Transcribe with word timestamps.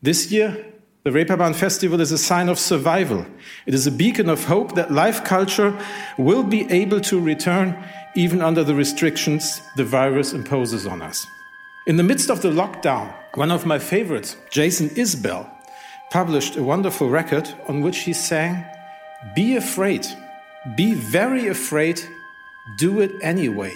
This 0.00 0.30
year, 0.30 0.64
the 1.02 1.10
Reeperbahn 1.10 1.56
Festival 1.56 2.00
is 2.00 2.12
a 2.12 2.18
sign 2.18 2.48
of 2.48 2.58
survival. 2.58 3.26
It 3.66 3.74
is 3.74 3.88
a 3.88 3.90
beacon 3.90 4.28
of 4.28 4.44
hope 4.44 4.76
that 4.76 4.92
life 4.92 5.24
culture 5.24 5.76
will 6.16 6.44
be 6.44 6.70
able 6.70 7.00
to 7.00 7.20
return 7.20 7.76
even 8.14 8.40
under 8.40 8.62
the 8.62 8.76
restrictions 8.76 9.60
the 9.76 9.84
virus 9.84 10.32
imposes 10.32 10.86
on 10.86 11.02
us. 11.02 11.26
In 11.88 11.96
the 11.96 12.04
midst 12.04 12.30
of 12.30 12.42
the 12.42 12.50
lockdown, 12.50 13.12
one 13.34 13.50
of 13.50 13.66
my 13.66 13.80
favorites, 13.80 14.36
Jason 14.50 14.90
Isbell, 14.90 15.50
published 16.10 16.56
a 16.56 16.62
wonderful 16.62 17.08
record 17.08 17.52
on 17.66 17.80
which 17.80 17.98
he 17.98 18.12
sang, 18.12 18.64
Be 19.34 19.56
afraid, 19.56 20.06
be 20.76 20.94
very 20.94 21.48
afraid, 21.48 22.00
do 22.76 23.00
it 23.00 23.10
anyway. 23.20 23.74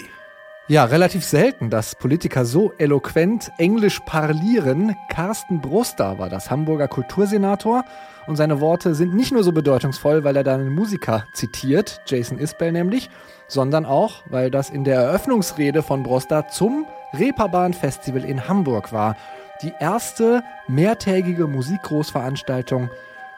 Ja, 0.69 0.85
relativ 0.85 1.25
selten, 1.25 1.69
dass 1.69 1.93
Politiker 1.93 2.45
so 2.45 2.71
eloquent 2.77 3.51
Englisch 3.57 3.99
parlieren. 3.99 4.95
Carsten 5.09 5.59
Bruster 5.59 6.17
war 6.19 6.29
das 6.29 6.49
Hamburger 6.49 6.87
Kultursenator 6.87 7.83
und 8.27 8.37
seine 8.37 8.61
Worte 8.61 8.95
sind 8.95 9.13
nicht 9.13 9.33
nur 9.33 9.43
so 9.43 9.51
bedeutungsvoll, 9.51 10.23
weil 10.23 10.37
er 10.37 10.45
da 10.45 10.53
einen 10.53 10.73
Musiker 10.73 11.25
zitiert, 11.33 12.01
Jason 12.05 12.39
Isbell 12.39 12.71
nämlich, 12.71 13.09
sondern 13.49 13.85
auch, 13.85 14.23
weil 14.29 14.49
das 14.51 14.69
in 14.69 14.85
der 14.85 15.01
Eröffnungsrede 15.01 15.83
von 15.83 16.01
Broster 16.01 16.47
zum 16.47 16.87
Reeperbahn 17.11 17.73
Festival 17.73 18.23
in 18.23 18.47
Hamburg 18.47 18.93
war. 18.93 19.17
Die 19.63 19.73
erste 19.81 20.43
mehrtägige 20.69 21.47
Musikgroßveranstaltung, 21.47 22.89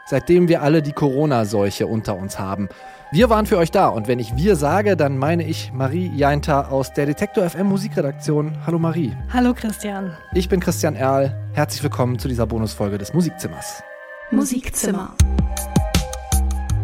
seitdem 0.05 0.48
wir 0.48 0.62
alle 0.62 0.82
die 0.82 0.94
Corona-Seuche 0.94 1.88
unter 1.88 2.16
uns 2.16 2.40
haben. 2.40 2.70
Wir 3.12 3.30
waren 3.30 3.46
für 3.46 3.58
euch 3.58 3.72
da 3.72 3.88
und 3.88 4.08
wenn 4.08 4.20
ich 4.20 4.36
wir 4.36 4.55
sage, 4.55 4.96
dann 4.96 5.18
meine 5.18 5.44
ich 5.44 5.72
Marie 5.73 6.12
Jainter 6.16 6.72
aus 6.72 6.94
der 6.94 7.05
Detektor 7.05 7.50
FM 7.50 7.68
Musikredaktion. 7.68 8.58
Hallo 8.66 8.80
Marie. 8.80 9.16
Hallo 9.32 9.54
Christian. 9.54 10.16
Ich 10.34 10.49
bin 10.49 10.60
Christian 10.60 10.96
Erl. 10.96 11.36
Herzlich 11.54 11.84
willkommen 11.84 12.20
zu 12.20 12.27
dieser 12.27 12.48
Bonusfolge 12.48 12.98
des 12.98 13.13
Musikzimmers. 13.13 13.84
Musikzimmer. 14.32 15.16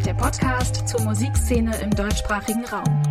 Der 0.05 0.13
Podcast 0.13 0.87
zur 0.87 1.01
Musikszene 1.01 1.75
im 1.81 1.91
deutschsprachigen 1.91 2.65
Raum. 2.65 3.10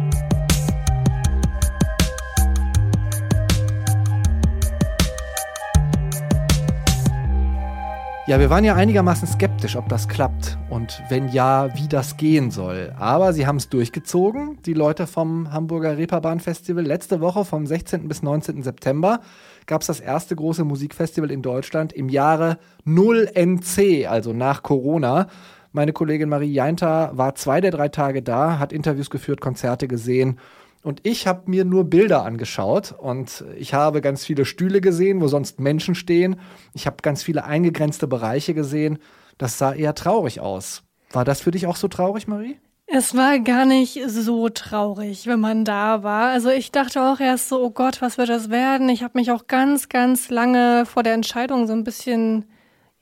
Ja, 8.31 8.39
wir 8.39 8.49
waren 8.49 8.63
ja 8.63 8.77
einigermaßen 8.77 9.27
skeptisch, 9.27 9.75
ob 9.75 9.89
das 9.89 10.07
klappt 10.07 10.57
und 10.69 11.03
wenn 11.09 11.31
ja, 11.31 11.69
wie 11.75 11.89
das 11.89 12.17
gehen 12.17 12.53
soll. 12.53 12.95
Aber 12.97 13.33
sie 13.33 13.45
haben 13.45 13.57
es 13.57 13.69
durchgezogen, 13.69 14.57
die 14.65 14.73
Leute 14.73 15.09
vom 15.09 15.53
Hamburger 15.53 15.99
Reeperbahn 15.99 16.39
Festival. 16.39 16.85
Letzte 16.85 17.21
Woche 17.21 17.45
vom 17.45 17.67
16. 17.67 18.07
bis 18.07 18.23
19. 18.23 18.63
September 18.63 19.19
gab 19.67 19.81
es 19.81 19.89
das 19.89 19.99
erste 19.99 20.37
große 20.37 20.63
Musikfestival 20.63 21.33
in 21.33 21.43
Deutschland 21.43 21.93
im 21.93 22.09
Jahre 22.09 22.59
0 22.85 23.31
NC, 23.35 24.07
also 24.07 24.33
nach 24.33 24.63
Corona. 24.63 25.27
Meine 25.73 25.93
Kollegin 25.93 26.29
Marie 26.29 26.53
Jainter 26.53 27.11
war 27.15 27.35
zwei 27.35 27.61
der 27.61 27.73
drei 27.73 27.89
Tage 27.89 28.23
da, 28.23 28.61
hat 28.61 28.73
Interviews 28.73 29.11
geführt, 29.11 29.41
Konzerte 29.41 29.89
gesehen 29.89 30.39
und 30.83 31.01
ich 31.03 31.27
habe 31.27 31.51
mir 31.51 31.65
nur 31.65 31.85
Bilder 31.85 32.25
angeschaut 32.25 32.95
und 32.97 33.45
ich 33.57 33.75
habe 33.75 34.01
ganz 34.01 34.25
viele 34.25 34.45
Stühle 34.45 34.81
gesehen, 34.81 35.21
wo 35.21 35.29
sonst 35.29 35.61
Menschen 35.61 35.95
stehen. 35.95 36.41
Ich 36.75 36.87
habe 36.87 36.97
ganz 37.03 37.23
viele 37.23 37.45
eingegrenzte 37.45 38.07
Bereiche 38.07 38.55
gesehen. 38.55 38.99
Das 39.37 39.59
sah 39.59 39.75
eher 39.75 39.95
traurig 39.95 40.41
aus. 40.41 40.83
War 41.13 41.25
das 41.25 41.41
für 41.41 41.51
dich 41.51 41.67
auch 41.67 41.77
so 41.77 41.89
traurig, 41.89 42.27
Marie? 42.27 42.59
Es 42.93 43.15
war 43.15 43.39
gar 43.39 43.67
nicht 43.67 44.01
so 44.09 44.49
traurig, 44.49 45.27
wenn 45.27 45.39
man 45.39 45.65
da 45.65 46.03
war. 46.03 46.31
Also 46.31 46.51
ich 46.51 46.73
dachte 46.73 47.03
auch 47.03 47.21
erst 47.21 47.49
so, 47.49 47.63
oh 47.63 47.71
Gott, 47.71 48.03
was 48.03 48.19
wird 48.19 48.31
das 48.31 48.51
werden? 48.51 48.89
Ich 48.89 49.05
habe 49.05 49.19
mich 49.19 49.31
auch 49.31 49.47
ganz, 49.47 49.89
ganz 49.89 50.29
lange 50.29 50.87
vor 50.87 51.05
der 51.05 51.15
Entscheidung 51.15 51.69
so 51.69 51.73
ein 51.73 51.85
bisschen, 51.85 52.47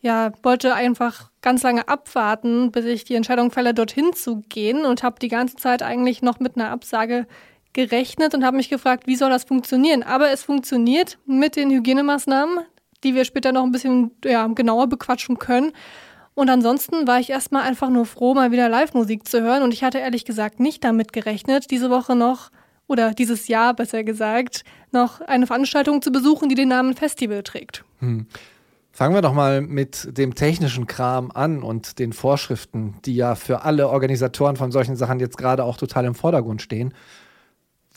ja, 0.00 0.32
wollte 0.42 0.74
einfach 0.74 1.30
ganz 1.40 1.62
lange 1.62 1.88
abwarten, 1.88 2.70
bis 2.70 2.84
ich 2.84 3.04
die 3.04 3.14
Entscheidung 3.14 3.50
fälle, 3.50 3.72
dorthin 3.72 4.12
zu 4.12 4.42
gehen 4.48 4.84
und 4.84 5.02
habe 5.02 5.20
die 5.20 5.28
ganze 5.28 5.56
Zeit 5.56 5.82
eigentlich 5.82 6.20
noch 6.20 6.38
mit 6.38 6.56
einer 6.56 6.70
Absage 6.70 7.26
gerechnet 7.78 8.34
und 8.34 8.44
habe 8.44 8.56
mich 8.56 8.71
gefragt, 8.71 9.06
wie 9.06 9.15
soll 9.15 9.31
das 9.31 9.44
funktionieren? 9.44 10.03
Aber 10.03 10.33
es 10.33 10.43
funktioniert 10.43 11.16
mit 11.27 11.55
den 11.55 11.71
Hygienemaßnahmen, 11.71 12.65
die 13.05 13.15
wir 13.15 13.25
später 13.25 13.53
noch 13.53 13.62
ein 13.62 13.71
bisschen 13.71 14.11
ja, 14.25 14.49
genauer 14.49 14.89
bequatschen 14.89 15.39
können. 15.39 15.71
Und 16.34 16.50
ansonsten 16.50 17.06
war 17.06 17.21
ich 17.21 17.31
erstmal 17.31 17.62
einfach 17.62 17.89
nur 17.89 18.05
froh, 18.05 18.34
mal 18.34 18.50
wieder 18.50 18.69
Live-Musik 18.69 19.28
zu 19.28 19.43
hören. 19.43 19.62
Und 19.62 19.72
ich 19.72 19.84
hatte 19.84 19.99
ehrlich 19.99 20.25
gesagt 20.25 20.59
nicht 20.59 20.83
damit 20.83 21.12
gerechnet, 21.12 21.71
diese 21.71 21.89
Woche 21.89 22.16
noch, 22.16 22.50
oder 22.89 23.12
dieses 23.12 23.47
Jahr 23.47 23.75
besser 23.75 24.03
gesagt, 24.03 24.65
noch 24.91 25.21
eine 25.21 25.47
Veranstaltung 25.47 26.03
zu 26.03 26.10
besuchen, 26.10 26.49
die 26.49 26.56
den 26.56 26.71
Namen 26.71 26.97
Festival 26.97 27.45
trägt. 27.45 27.84
Hm. 28.00 28.27
Fangen 28.91 29.15
wir 29.15 29.22
doch 29.22 29.34
mal 29.34 29.60
mit 29.60 30.19
dem 30.19 30.34
technischen 30.34 30.89
Kram 30.89 31.31
an 31.31 31.62
und 31.62 32.00
den 32.00 32.12
Vorschriften, 32.12 32.97
die 33.05 33.15
ja 33.15 33.37
für 33.37 33.62
alle 33.62 33.89
Organisatoren 33.89 34.56
von 34.56 34.72
solchen 34.72 34.97
Sachen 34.97 35.21
jetzt 35.21 35.39
gerade 35.39 35.62
auch 35.62 35.77
total 35.77 36.06
im 36.06 36.16
Vordergrund 36.16 36.60
stehen. 36.60 36.93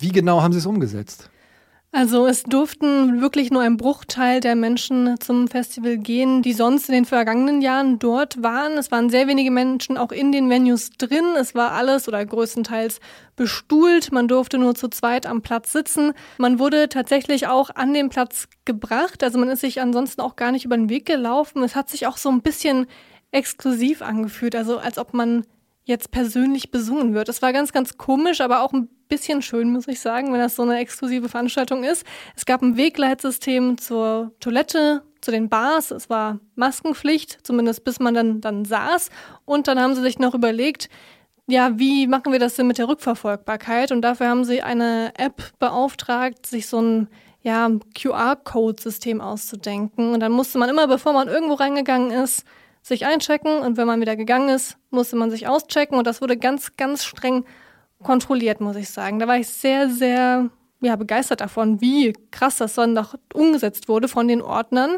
Wie 0.02 0.12
genau 0.12 0.42
haben 0.42 0.52
Sie 0.52 0.60
es 0.60 0.66
umgesetzt? 0.66 1.30
Also 1.94 2.26
es 2.26 2.44
durften 2.44 3.22
wirklich 3.22 3.52
nur 3.52 3.62
ein 3.62 3.76
Bruchteil 3.76 4.40
der 4.40 4.56
Menschen 4.56 5.20
zum 5.20 5.50
Festival 5.50 5.98
gehen, 5.98 6.42
die 6.42 6.54
sonst 6.54 6.88
in 6.88 6.96
den 6.96 7.06
vergangenen 7.06 7.62
Jahren 7.62 8.00
dort 8.00 8.42
waren. 8.42 8.78
Es 8.78 8.92
waren 8.92 9.10
sehr 9.10 9.28
wenige 9.28 9.52
Menschen 9.52 9.98
auch 9.98 10.14
in 10.14 10.32
den 10.32 10.50
Venues 10.50 10.92
drin. 10.92 11.26
Es 11.38 11.54
war 11.54 11.74
alles 11.74 12.08
oder 12.08 12.26
größtenteils 12.26 13.02
bestuhlt. 13.36 14.14
Man 14.14 14.30
durfte 14.30 14.58
nur 14.58 14.74
zu 14.74 14.88
zweit 14.88 15.26
am 15.26 15.42
Platz 15.42 15.74
sitzen. 15.74 16.14
Man 16.38 16.60
wurde 16.60 16.88
tatsächlich 16.88 17.48
auch 17.48 17.70
an 17.76 17.94
den 17.94 18.08
Platz 18.08 18.48
gebracht. 18.64 19.22
Also 19.22 19.38
man 19.38 19.50
ist 19.50 19.60
sich 19.60 19.82
ansonsten 19.82 20.22
auch 20.22 20.38
gar 20.38 20.54
nicht 20.54 20.64
über 20.64 20.78
den 20.78 20.90
Weg 20.90 21.06
gelaufen. 21.06 21.62
Es 21.62 21.76
hat 21.76 21.90
sich 21.90 22.08
auch 22.08 22.16
so 22.16 22.30
ein 22.30 22.42
bisschen 22.42 22.88
exklusiv 23.32 24.02
angefühlt, 24.02 24.56
also 24.56 24.78
als 24.78 24.98
ob 24.98 25.14
man 25.14 25.46
jetzt 25.84 26.12
persönlich 26.12 26.72
besungen 26.72 27.14
wird. 27.14 27.28
Es 27.28 27.42
war 27.42 27.52
ganz, 27.52 27.74
ganz 27.74 27.98
komisch, 27.98 28.40
aber 28.40 28.62
auch 28.62 28.72
ein 28.72 28.88
bisschen 29.12 29.42
schön, 29.42 29.72
muss 29.72 29.90
ich 29.90 30.00
sagen, 30.00 30.32
wenn 30.32 30.40
das 30.40 30.56
so 30.56 30.64
eine 30.64 30.80
exklusive 30.80 31.28
Veranstaltung 31.28 31.84
ist. 31.84 32.06
Es 32.36 32.46
gab 32.46 32.62
ein 32.62 32.78
Wegleitsystem 32.78 33.78
zur 33.78 34.32
Toilette, 34.40 35.04
zu 35.20 35.32
den 35.32 35.50
Bars. 35.50 35.92
Es 35.92 36.10
war 36.10 36.40
Maskenpflicht, 36.56 37.40
zumindest 37.44 37.84
bis 37.84 38.00
man 38.00 38.14
dann, 38.14 38.40
dann 38.40 38.64
saß. 38.64 39.10
Und 39.44 39.68
dann 39.68 39.80
haben 39.80 39.96
sie 39.96 40.02
sich 40.02 40.18
noch 40.18 40.34
überlegt, 40.34 40.90
ja, 41.46 41.78
wie 41.78 42.08
machen 42.08 42.32
wir 42.32 42.40
das 42.40 42.56
denn 42.56 42.68
mit 42.68 42.78
der 42.78 42.88
Rückverfolgbarkeit? 42.88 43.92
Und 43.92 44.02
dafür 44.02 44.30
haben 44.30 44.46
sie 44.46 44.62
eine 44.62 45.12
App 45.18 45.44
beauftragt, 45.60 46.46
sich 46.46 46.68
so 46.68 46.82
ein 46.82 47.08
ja, 47.42 47.70
QR-Code-System 48.00 49.20
auszudenken. 49.20 50.14
Und 50.14 50.22
dann 50.22 50.32
musste 50.32 50.58
man 50.58 50.70
immer, 50.70 50.88
bevor 50.88 51.12
man 51.12 51.28
irgendwo 51.28 51.56
reingegangen 51.56 52.12
ist, 52.12 52.46
sich 52.82 53.06
einchecken 53.06 53.60
und 53.60 53.78
wenn 53.78 53.86
man 53.86 54.02
wieder 54.02 54.16
gegangen 54.16 54.50
ist, 54.50 54.78
musste 54.90 55.16
man 55.16 55.30
sich 55.30 55.48
auschecken 55.48 55.98
und 56.00 56.08
das 56.08 56.22
wurde 56.22 56.36
ganz, 56.36 56.78
ganz 56.78 57.04
streng 57.04 57.46
kontrolliert, 58.04 58.62
muss 58.62 58.76
ich 58.76 58.90
sagen. 58.90 59.20
Da 59.20 59.28
war 59.28 59.38
ich 59.38 59.48
sehr, 59.48 59.90
sehr 59.90 60.50
ja, 60.82 60.96
begeistert 60.96 61.42
davon, 61.42 61.80
wie 61.82 62.14
krass 62.32 62.58
das 62.58 62.76
dann 62.76 62.96
doch 62.96 63.16
umgesetzt 63.34 63.88
wurde 63.88 64.08
von 64.08 64.28
den 64.28 64.42
Ordnern. 64.42 64.98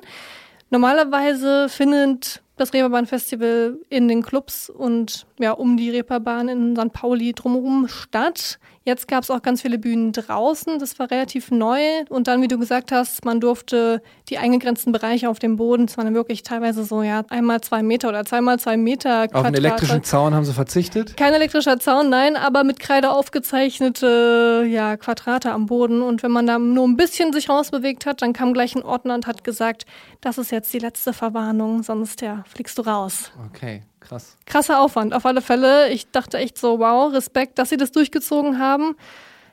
Normalerweise 0.70 1.70
findet 1.70 2.42
das 2.56 2.74
Reeperbahn-Festival 2.74 3.78
in 3.90 4.08
den 4.08 4.24
Clubs 4.24 4.70
und 4.70 5.26
ja, 5.40 5.52
um 5.52 5.78
die 5.78 5.90
Reeperbahn 5.90 6.50
in 6.50 6.76
St. 6.76 6.94
Pauli 6.94 7.34
drumherum 7.34 7.88
statt. 7.88 8.60
Jetzt 8.86 9.08
gab 9.08 9.24
es 9.24 9.32
auch 9.32 9.42
ganz 9.42 9.62
viele 9.62 9.80
Bühnen 9.80 10.12
draußen, 10.12 10.78
das 10.78 11.00
war 11.00 11.10
relativ 11.10 11.52
neu. 11.52 11.80
Und 12.10 12.28
dann, 12.28 12.42
wie 12.42 12.50
du 12.50 12.58
gesagt 12.60 12.92
hast, 12.92 13.24
man 13.24 13.40
durfte 13.40 14.02
die 14.28 14.38
eingegrenzten 14.38 14.92
Bereiche 14.92 15.30
auf 15.30 15.40
dem 15.40 15.56
Boden, 15.56 15.86
das 15.86 15.98
waren 15.98 16.06
dann 16.06 16.16
wirklich 16.16 16.44
teilweise 16.44 16.84
so, 16.84 17.02
ja, 17.02 17.24
einmal 17.30 17.62
zwei 17.62 17.82
Meter 17.82 18.10
oder 18.10 18.26
zweimal 18.26 18.60
zwei 18.60 18.76
Meter. 18.76 19.28
Auf 19.32 19.46
einen 19.46 19.56
elektrischen 19.56 20.04
Zaun 20.04 20.34
haben 20.34 20.44
sie 20.44 20.54
verzichtet? 20.54 21.16
Kein 21.16 21.34
elektrischer 21.34 21.80
Zaun, 21.80 22.10
nein, 22.10 22.36
aber 22.36 22.66
mit 22.66 22.80
Kreide 22.80 23.12
aufgezeichnete, 23.12 24.66
ja, 24.70 24.98
Quadrate 24.98 25.52
am 25.52 25.66
Boden. 25.66 26.02
Und 26.02 26.22
wenn 26.22 26.32
man 26.32 26.46
da 26.46 26.60
nur 26.60 26.86
ein 26.86 26.98
bisschen 26.98 27.32
sich 27.32 27.50
rausbewegt 27.50 28.06
hat, 28.06 28.22
dann 28.22 28.34
kam 28.34 28.54
gleich 28.54 28.76
ein 28.76 28.84
Ordner 28.84 29.16
und 29.16 29.28
hat 29.28 29.46
gesagt, 29.46 29.86
das 30.20 30.38
ist 30.38 30.52
jetzt 30.52 30.74
die 30.74 30.80
letzte 30.80 31.14
Verwarnung, 31.14 31.84
sonst, 31.84 32.22
ja, 32.22 32.44
fliegst 32.48 32.78
du 32.78 32.82
raus. 32.82 33.32
Okay. 33.48 33.84
Krass. 34.08 34.38
Krasser 34.46 34.82
Aufwand, 34.82 35.14
auf 35.14 35.26
alle 35.26 35.42
Fälle. 35.42 35.90
Ich 35.90 36.12
dachte 36.12 36.38
echt 36.38 36.58
so, 36.58 36.80
wow, 36.80 37.14
Respekt, 37.14 37.58
dass 37.60 37.70
sie 37.70 37.78
das 37.78 37.92
durchgezogen 37.92 38.60
haben. 38.60 38.96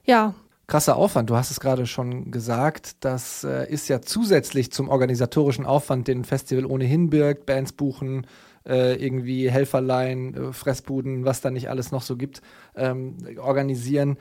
Ja. 0.04 0.34
Krasser 0.66 0.96
Aufwand, 0.96 1.30
du 1.30 1.36
hast 1.36 1.50
es 1.50 1.60
gerade 1.60 1.86
schon 1.86 2.30
gesagt. 2.30 2.96
Das 3.00 3.44
äh, 3.44 3.70
ist 3.70 3.88
ja 3.88 4.00
zusätzlich 4.02 4.70
zum 4.70 4.88
organisatorischen 4.88 5.66
Aufwand, 5.66 6.06
den 6.06 6.20
ein 6.20 6.24
Festival 6.24 6.64
ohnehin 6.64 7.10
birgt, 7.10 7.46
Bands 7.46 7.72
buchen, 7.72 8.26
äh, 8.68 8.94
irgendwie 8.94 9.50
Helferlein, 9.50 10.34
äh, 10.34 10.52
Fressbuden, 10.52 11.24
was 11.24 11.40
da 11.40 11.50
nicht 11.50 11.70
alles 11.70 11.90
noch 11.90 12.02
so 12.02 12.16
gibt, 12.16 12.42
ähm, 12.76 13.16
organisieren 13.38 14.16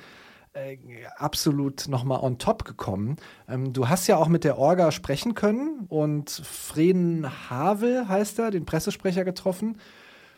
äh, 0.54 0.78
absolut 1.18 1.88
nochmal 1.88 2.22
on 2.22 2.40
top 2.40 2.66
gekommen. 2.66 3.18
Ähm, 3.48 3.74
du 3.74 3.88
hast 3.88 4.08
ja 4.08 4.18
auch 4.18 4.28
mit 4.28 4.44
der 4.44 4.58
Orga 4.58 4.92
sprechen 4.92 5.36
können 5.36 5.86
und 5.88 6.30
Freden 6.30 7.50
Havel 7.50 8.08
heißt 8.08 8.40
er, 8.40 8.50
den 8.50 8.66
Pressesprecher 8.66 9.24
getroffen. 9.24 9.78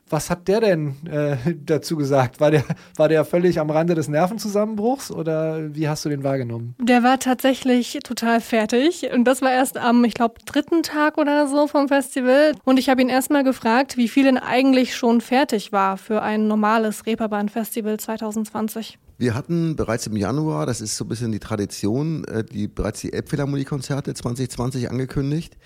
Was 0.09 0.29
hat 0.29 0.47
der 0.47 0.59
denn 0.59 0.95
äh, 1.07 1.37
dazu 1.65 1.95
gesagt? 1.95 2.39
War 2.41 2.51
der, 2.51 2.63
war 2.97 3.07
der 3.07 3.23
völlig 3.23 3.59
am 3.59 3.69
Rande 3.69 3.95
des 3.95 4.09
Nervenzusammenbruchs 4.09 5.09
oder 5.09 5.73
wie 5.73 5.87
hast 5.87 6.03
du 6.03 6.09
den 6.09 6.23
wahrgenommen? 6.23 6.75
Der 6.79 7.03
war 7.03 7.19
tatsächlich 7.19 7.97
total 8.03 8.41
fertig 8.41 9.09
und 9.13 9.23
das 9.23 9.41
war 9.41 9.51
erst 9.51 9.77
am, 9.77 10.03
ich 10.03 10.13
glaube, 10.13 10.35
dritten 10.45 10.83
Tag 10.83 11.17
oder 11.17 11.47
so 11.47 11.67
vom 11.67 11.87
Festival. 11.87 12.53
Und 12.65 12.77
ich 12.77 12.89
habe 12.89 13.01
ihn 13.01 13.09
erstmal 13.09 13.43
gefragt, 13.43 13.95
wie 13.95 14.09
viel 14.09 14.25
denn 14.25 14.37
eigentlich 14.37 14.95
schon 14.95 15.21
fertig 15.21 15.71
war 15.71 15.97
für 15.97 16.21
ein 16.21 16.47
normales 16.47 17.05
Reeperbahn-Festival 17.05 17.97
2020. 17.97 18.97
Wir 19.21 19.35
hatten 19.35 19.75
bereits 19.75 20.07
im 20.07 20.17
Januar, 20.17 20.65
das 20.65 20.81
ist 20.81 20.97
so 20.97 21.05
ein 21.05 21.07
bisschen 21.07 21.31
die 21.31 21.39
Tradition, 21.39 22.25
äh, 22.25 22.43
die 22.43 22.67
bereits 22.67 23.01
die 23.01 23.13
Elbphilharmonie-Konzerte 23.13 24.15
2020 24.15 24.89
angekündigt. 24.89 25.57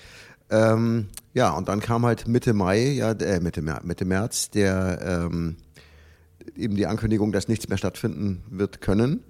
Ähm, 0.50 1.08
ja, 1.34 1.52
und 1.52 1.68
dann 1.68 1.80
kam 1.80 2.06
halt 2.06 2.28
Mitte 2.28 2.54
Mai, 2.54 2.80
ja, 2.92 3.12
äh, 3.12 3.40
Mitte, 3.40 3.62
Mitte 3.62 4.06
März, 4.06 4.50
der 4.52 5.26
ähm, 5.26 5.58
eben 6.56 6.76
die 6.76 6.88
Ankündigung, 6.88 7.32
dass 7.32 7.48
nichts 7.48 7.68
mehr 7.68 7.78
stattfinden 7.78 8.44
wird 8.50 8.82
können. 8.82 9.24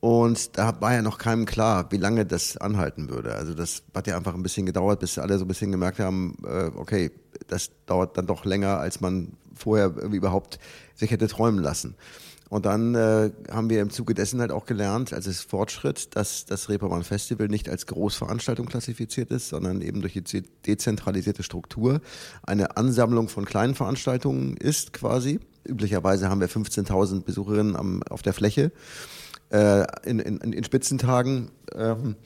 Und 0.00 0.58
da 0.58 0.80
war 0.80 0.94
ja 0.94 1.02
noch 1.02 1.18
keinem 1.18 1.46
klar, 1.46 1.92
wie 1.92 1.96
lange 1.96 2.26
das 2.26 2.56
anhalten 2.56 3.08
würde. 3.08 3.36
Also 3.36 3.54
das 3.54 3.84
hat 3.94 4.08
ja 4.08 4.16
einfach 4.16 4.34
ein 4.34 4.42
bisschen 4.42 4.66
gedauert, 4.66 4.98
bis 4.98 5.16
alle 5.16 5.38
so 5.38 5.44
ein 5.44 5.48
bisschen 5.48 5.70
gemerkt 5.70 6.00
haben, 6.00 6.36
äh, 6.44 6.70
okay, 6.74 7.12
das 7.46 7.70
dauert 7.86 8.16
dann 8.18 8.26
doch 8.26 8.44
länger, 8.44 8.78
als 8.78 9.00
man 9.00 9.28
vorher 9.54 9.94
überhaupt 10.02 10.58
sich 10.94 11.10
hätte 11.10 11.28
träumen 11.28 11.62
lassen. 11.62 11.94
Und 12.52 12.66
dann 12.66 12.94
äh, 12.94 13.30
haben 13.50 13.70
wir 13.70 13.80
im 13.80 13.88
Zuge 13.88 14.12
dessen 14.12 14.38
halt 14.38 14.52
auch 14.52 14.66
gelernt, 14.66 15.14
als 15.14 15.26
es 15.26 15.40
Fortschritt, 15.40 16.14
dass 16.16 16.44
das 16.44 16.68
Reeperbahn 16.68 17.02
Festival 17.02 17.48
nicht 17.48 17.66
als 17.70 17.86
Großveranstaltung 17.86 18.66
klassifiziert 18.66 19.30
ist, 19.30 19.48
sondern 19.48 19.80
eben 19.80 20.02
durch 20.02 20.12
die 20.12 20.42
dezentralisierte 20.66 21.44
Struktur 21.44 22.02
eine 22.42 22.76
Ansammlung 22.76 23.30
von 23.30 23.46
kleinen 23.46 23.74
Veranstaltungen 23.74 24.58
ist 24.58 24.92
quasi. 24.92 25.40
Üblicherweise 25.66 26.28
haben 26.28 26.42
wir 26.42 26.50
15.000 26.50 27.22
Besucherinnen 27.22 27.74
am, 27.74 28.02
auf 28.02 28.20
der 28.20 28.34
Fläche 28.34 28.70
äh, 29.48 29.86
in, 30.04 30.18
in, 30.18 30.36
in 30.40 30.62
Spitzentagen. 30.62 31.52
Ähm, 31.74 32.16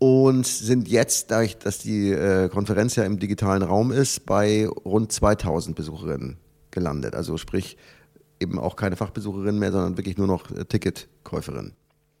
und 0.00 0.44
sind 0.44 0.88
jetzt, 0.88 1.30
dadurch, 1.30 1.56
dass 1.56 1.78
die 1.78 2.10
äh, 2.10 2.48
Konferenz 2.48 2.96
ja 2.96 3.04
im 3.04 3.20
digitalen 3.20 3.62
Raum 3.62 3.92
ist, 3.92 4.26
bei 4.26 4.66
rund 4.66 5.12
2000 5.12 5.76
Besucherinnen 5.76 6.36
gelandet. 6.72 7.14
Also 7.14 7.36
sprich 7.36 7.76
eben 8.40 8.58
auch 8.58 8.76
keine 8.76 8.96
Fachbesucherin 8.96 9.58
mehr, 9.58 9.72
sondern 9.72 9.96
wirklich 9.96 10.16
nur 10.16 10.26
noch 10.26 10.50
äh, 10.50 10.64
Ticketkäuferin. 10.64 11.72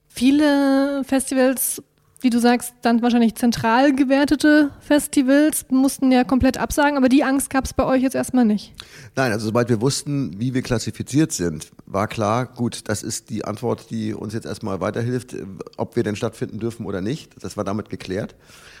Viele 0.08 1.02
Festivals, 1.04 1.82
wie 2.20 2.30
du 2.30 2.40
sagst, 2.40 2.74
dann 2.82 3.02
wahrscheinlich 3.02 3.36
zentral 3.36 3.94
gewertete 3.94 4.70
Festivals 4.80 5.66
mussten 5.70 6.10
ja 6.10 6.24
komplett 6.24 6.58
absagen, 6.58 6.96
aber 6.96 7.08
die 7.08 7.22
Angst 7.22 7.50
gab 7.50 7.64
es 7.64 7.74
bei 7.74 7.84
euch 7.84 8.02
jetzt 8.02 8.16
erstmal 8.16 8.44
nicht. 8.44 8.74
Nein, 9.14 9.30
also 9.30 9.46
sobald 9.46 9.68
wir 9.68 9.80
wussten, 9.80 10.38
wie 10.40 10.54
wir 10.54 10.62
klassifiziert 10.62 11.30
sind, 11.32 11.70
war 11.86 12.08
klar, 12.08 12.46
gut, 12.46 12.88
das 12.88 13.02
ist 13.02 13.30
die 13.30 13.44
Antwort, 13.44 13.90
die 13.90 14.14
uns 14.14 14.34
jetzt 14.34 14.46
erstmal 14.46 14.80
weiterhilft, 14.80 15.36
ob 15.76 15.94
wir 15.94 16.02
denn 16.02 16.16
stattfinden 16.16 16.58
dürfen 16.58 16.86
oder 16.86 17.00
nicht. 17.00 17.32
Das 17.42 17.56
war 17.56 17.64
damit 17.64 17.90
geklärt. 17.90 18.34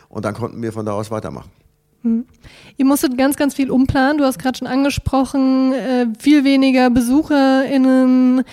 Und 0.08 0.24
dann 0.24 0.34
konnten 0.34 0.60
wir 0.62 0.72
von 0.72 0.86
da 0.86 0.92
aus 0.92 1.10
weitermachen. 1.10 1.50
Hm. 2.02 2.26
Ihr 2.76 2.84
musstet 2.84 3.18
ganz, 3.18 3.36
ganz 3.36 3.54
viel 3.54 3.70
umplanen. 3.70 4.18
Du 4.18 4.24
hast 4.24 4.38
gerade 4.38 4.58
schon 4.58 4.68
angesprochen, 4.68 5.72
äh, 5.72 6.06
viel 6.18 6.44
weniger 6.44 6.90
BesucherInnen. 6.90 8.44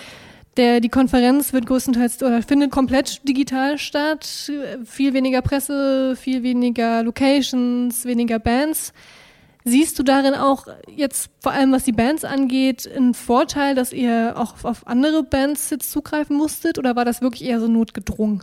Der, 0.56 0.80
die 0.80 0.88
Konferenz 0.88 1.52
wird 1.52 1.66
größtenteils 1.66 2.22
oder 2.22 2.42
findet 2.42 2.70
komplett 2.70 3.28
digital 3.28 3.76
statt. 3.78 4.50
Viel 4.84 5.12
weniger 5.12 5.42
Presse, 5.42 6.16
viel 6.16 6.42
weniger 6.42 7.02
Locations, 7.02 8.04
weniger 8.06 8.38
Bands. 8.38 8.94
Siehst 9.64 9.98
du 9.98 10.02
darin 10.02 10.34
auch 10.34 10.68
jetzt 10.88 11.28
vor 11.40 11.52
allem, 11.52 11.72
was 11.72 11.84
die 11.84 11.92
Bands 11.92 12.24
angeht, 12.24 12.88
einen 12.88 13.14
Vorteil, 13.14 13.74
dass 13.74 13.92
ihr 13.92 14.34
auch 14.36 14.64
auf 14.64 14.86
andere 14.86 15.24
Bands 15.24 15.70
jetzt 15.70 15.90
zugreifen 15.90 16.36
musstet 16.36 16.78
oder 16.78 16.96
war 16.96 17.04
das 17.04 17.20
wirklich 17.20 17.44
eher 17.44 17.60
so 17.60 17.66
notgedrungen? 17.66 18.42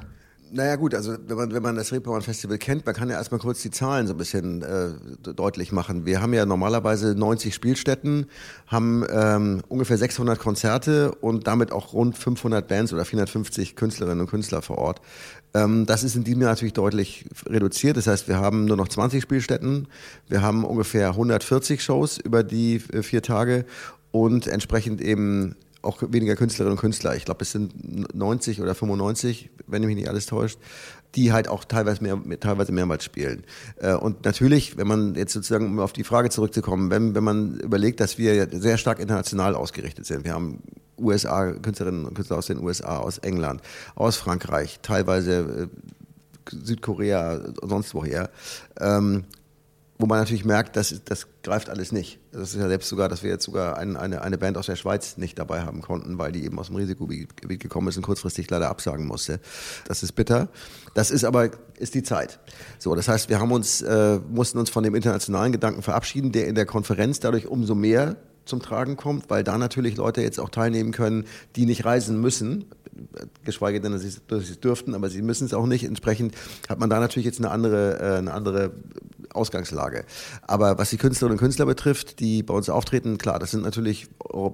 Naja 0.56 0.76
gut, 0.76 0.94
also 0.94 1.16
wenn 1.28 1.36
man, 1.36 1.52
wenn 1.52 1.64
man 1.64 1.76
das 1.76 1.92
Reeperbahn 1.92 2.22
Festival 2.22 2.60
kennt, 2.60 2.86
man 2.86 2.94
kann 2.94 3.10
ja 3.10 3.16
erstmal 3.16 3.40
kurz 3.40 3.64
die 3.64 3.72
Zahlen 3.72 4.06
so 4.06 4.14
ein 4.14 4.18
bisschen 4.18 4.62
äh, 4.62 4.90
deutlich 5.34 5.72
machen. 5.72 6.06
Wir 6.06 6.22
haben 6.22 6.32
ja 6.32 6.46
normalerweise 6.46 7.16
90 7.16 7.56
Spielstätten, 7.56 8.28
haben 8.68 9.04
ähm, 9.10 9.64
ungefähr 9.68 9.98
600 9.98 10.38
Konzerte 10.38 11.12
und 11.16 11.48
damit 11.48 11.72
auch 11.72 11.94
rund 11.94 12.20
500 12.20 12.68
Bands 12.68 12.94
oder 12.94 13.04
450 13.04 13.76
Künstlerinnen 13.76 14.22
und 14.22 14.30
Künstler 14.30 14.62
vor 14.62 14.78
Ort. 14.78 15.02
Ähm, 15.56 15.88
das 15.88 16.04
ist 16.04 16.16
in 16.16 16.24
diesem 16.24 16.42
Jahr 16.42 16.52
natürlich 16.52 16.74
deutlich 16.74 17.26
reduziert. 17.48 17.98
Das 17.98 18.06
heißt, 18.06 18.28
wir 18.28 18.38
haben 18.38 18.66
nur 18.66 18.78
noch 18.78 18.90
20 18.90 19.24
Spielstätten, 19.24 19.88
wir 20.30 20.44
haben 20.44 20.66
ungefähr 20.66 21.08
140 21.10 21.84
Shows 21.84 22.20
über 22.20 22.44
die 22.44 22.76
äh, 22.94 23.02
vier 23.02 23.24
Tage 23.24 23.66
und 24.12 24.46
entsprechend 24.46 25.02
eben 25.02 25.56
auch 25.84 26.02
weniger 26.02 26.36
Künstlerinnen 26.36 26.74
und 26.78 26.82
Künstler. 26.82 27.16
Ich 27.16 27.26
glaube, 27.26 27.42
es 27.44 27.52
sind 27.52 28.16
90 28.16 28.62
oder 28.62 28.74
95, 28.74 29.50
wenn 29.68 29.84
mich 29.84 29.96
nicht 29.96 30.10
alles 30.10 30.26
täuscht, 30.26 30.58
die 31.16 31.32
halt 31.32 31.48
auch 31.48 31.64
teilweise, 31.66 32.02
mehr, 32.04 32.40
teilweise 32.40 32.72
mehrmals 32.72 33.04
spielen. 33.04 33.44
Äh, 33.78 33.94
und 33.94 34.26
natürlich, 34.26 34.78
wenn 34.78 34.88
man 34.88 35.16
jetzt 35.16 35.34
sozusagen, 35.34 35.68
um 35.68 35.80
auf 35.80 35.94
die 35.94 36.04
Frage 36.04 36.30
zurückzukommen, 36.30 36.90
wenn, 36.90 37.14
wenn 37.16 37.24
man 37.24 37.60
überlegt, 37.60 38.00
dass 38.00 38.18
wir 38.18 38.48
sehr 38.52 38.78
stark 38.78 39.00
international 39.00 39.56
ausgerichtet 39.56 40.06
sind. 40.06 40.26
Wir 40.26 40.34
haben 40.34 40.60
USA, 40.98 41.52
Künstlerinnen 41.52 42.06
und 42.06 42.14
Künstler 42.14 42.38
aus 42.38 42.48
den 42.48 42.60
USA, 42.60 42.98
aus 42.98 43.18
England, 43.20 43.62
aus 43.96 44.18
Frankreich, 44.18 44.80
teilweise 44.82 45.70
äh, 45.70 45.78
Südkorea, 46.50 47.42
sonst 47.62 47.94
woher. 47.94 48.30
Ähm, 48.80 49.26
wo 50.00 50.08
man 50.08 50.20
natürlich 50.20 50.44
merkt, 50.44 50.76
dass 50.76 51.02
das 51.06 51.28
greift 51.44 51.70
alles 51.70 51.92
nicht. 51.92 52.20
Das 52.32 52.54
ist 52.54 52.60
ja 52.60 52.68
selbst 52.68 52.90
sogar, 52.90 53.10
dass 53.10 53.22
wir 53.22 53.30
jetzt 53.30 53.46
sogar 53.46 53.78
ein, 53.78 53.96
eine, 53.96 54.22
eine 54.22 54.38
Band 54.38 54.58
aus 54.58 54.66
der 54.66 54.76
Schweiz 54.76 55.18
nicht 55.18 55.38
dabei 55.38 55.62
haben 55.62 55.82
konnten, 55.82 56.18
weil 56.18 56.32
die 56.32 56.44
eben 56.46 56.58
aus 56.58 56.68
dem 56.68 56.78
Risikogebiet 56.78 57.60
gekommen 57.60 57.88
ist 57.88 57.98
und 57.98 58.04
kurzfristig 58.04 58.50
leider 58.50 58.70
absagen 58.70 59.06
musste. 59.06 59.40
Das 59.88 60.02
ist 60.02 60.14
bitter. 60.14 60.50
Das 60.94 61.12
ist 61.12 61.24
aber 61.24 61.52
ist 61.78 61.94
die 61.94 62.04
Zeit. 62.04 62.40
So, 62.80 62.96
das 62.96 63.08
heißt, 63.08 63.30
wir 63.30 63.40
haben 63.40 63.52
uns 63.52 63.82
äh, 63.82 64.20
mussten 64.30 64.58
uns 64.58 64.70
von 64.70 64.84
dem 64.84 64.96
internationalen 64.96 65.52
Gedanken 65.52 65.82
verabschieden, 65.82 66.32
der 66.32 66.48
in 66.48 66.56
der 66.56 66.66
Konferenz 66.66 67.20
dadurch 67.20 67.48
umso 67.48 67.76
mehr 67.76 68.16
zum 68.46 68.62
Tragen 68.62 68.98
kommt, 68.98 69.30
weil 69.30 69.44
da 69.44 69.58
natürlich 69.58 69.96
Leute 69.96 70.22
jetzt 70.22 70.40
auch 70.40 70.50
teilnehmen 70.50 70.92
können, 70.92 71.26
die 71.56 71.66
nicht 71.66 71.86
reisen 71.86 72.20
müssen, 72.20 72.66
geschweige 73.44 73.82
denn, 73.82 73.92
dass 73.92 74.02
sie, 74.02 74.10
es 74.10 74.60
dürften, 74.60 74.96
aber 74.96 75.10
sie 75.10 75.22
müssen 75.22 75.46
es 75.46 75.54
auch 75.54 75.66
nicht. 75.66 75.84
Entsprechend 75.84 76.36
hat 76.70 76.80
man 76.80 76.90
da 76.90 77.00
natürlich 77.00 77.26
jetzt 77.26 77.40
eine 77.40 77.52
andere, 77.52 78.00
äh, 78.00 78.18
eine 78.18 78.34
andere 78.34 78.72
Ausgangslage. 79.34 80.06
Aber 80.42 80.78
was 80.78 80.90
die 80.90 80.98
Künstlerinnen 80.98 81.38
und 81.38 81.44
Künstler 81.44 81.66
betrifft, 81.66 82.20
die 82.20 82.44
bei 82.44 82.54
uns 82.54 82.70
auftreten, 82.70 83.18
klar, 83.18 83.40
das 83.40 83.52
sind 83.52 83.64
natürlich 83.64 84.08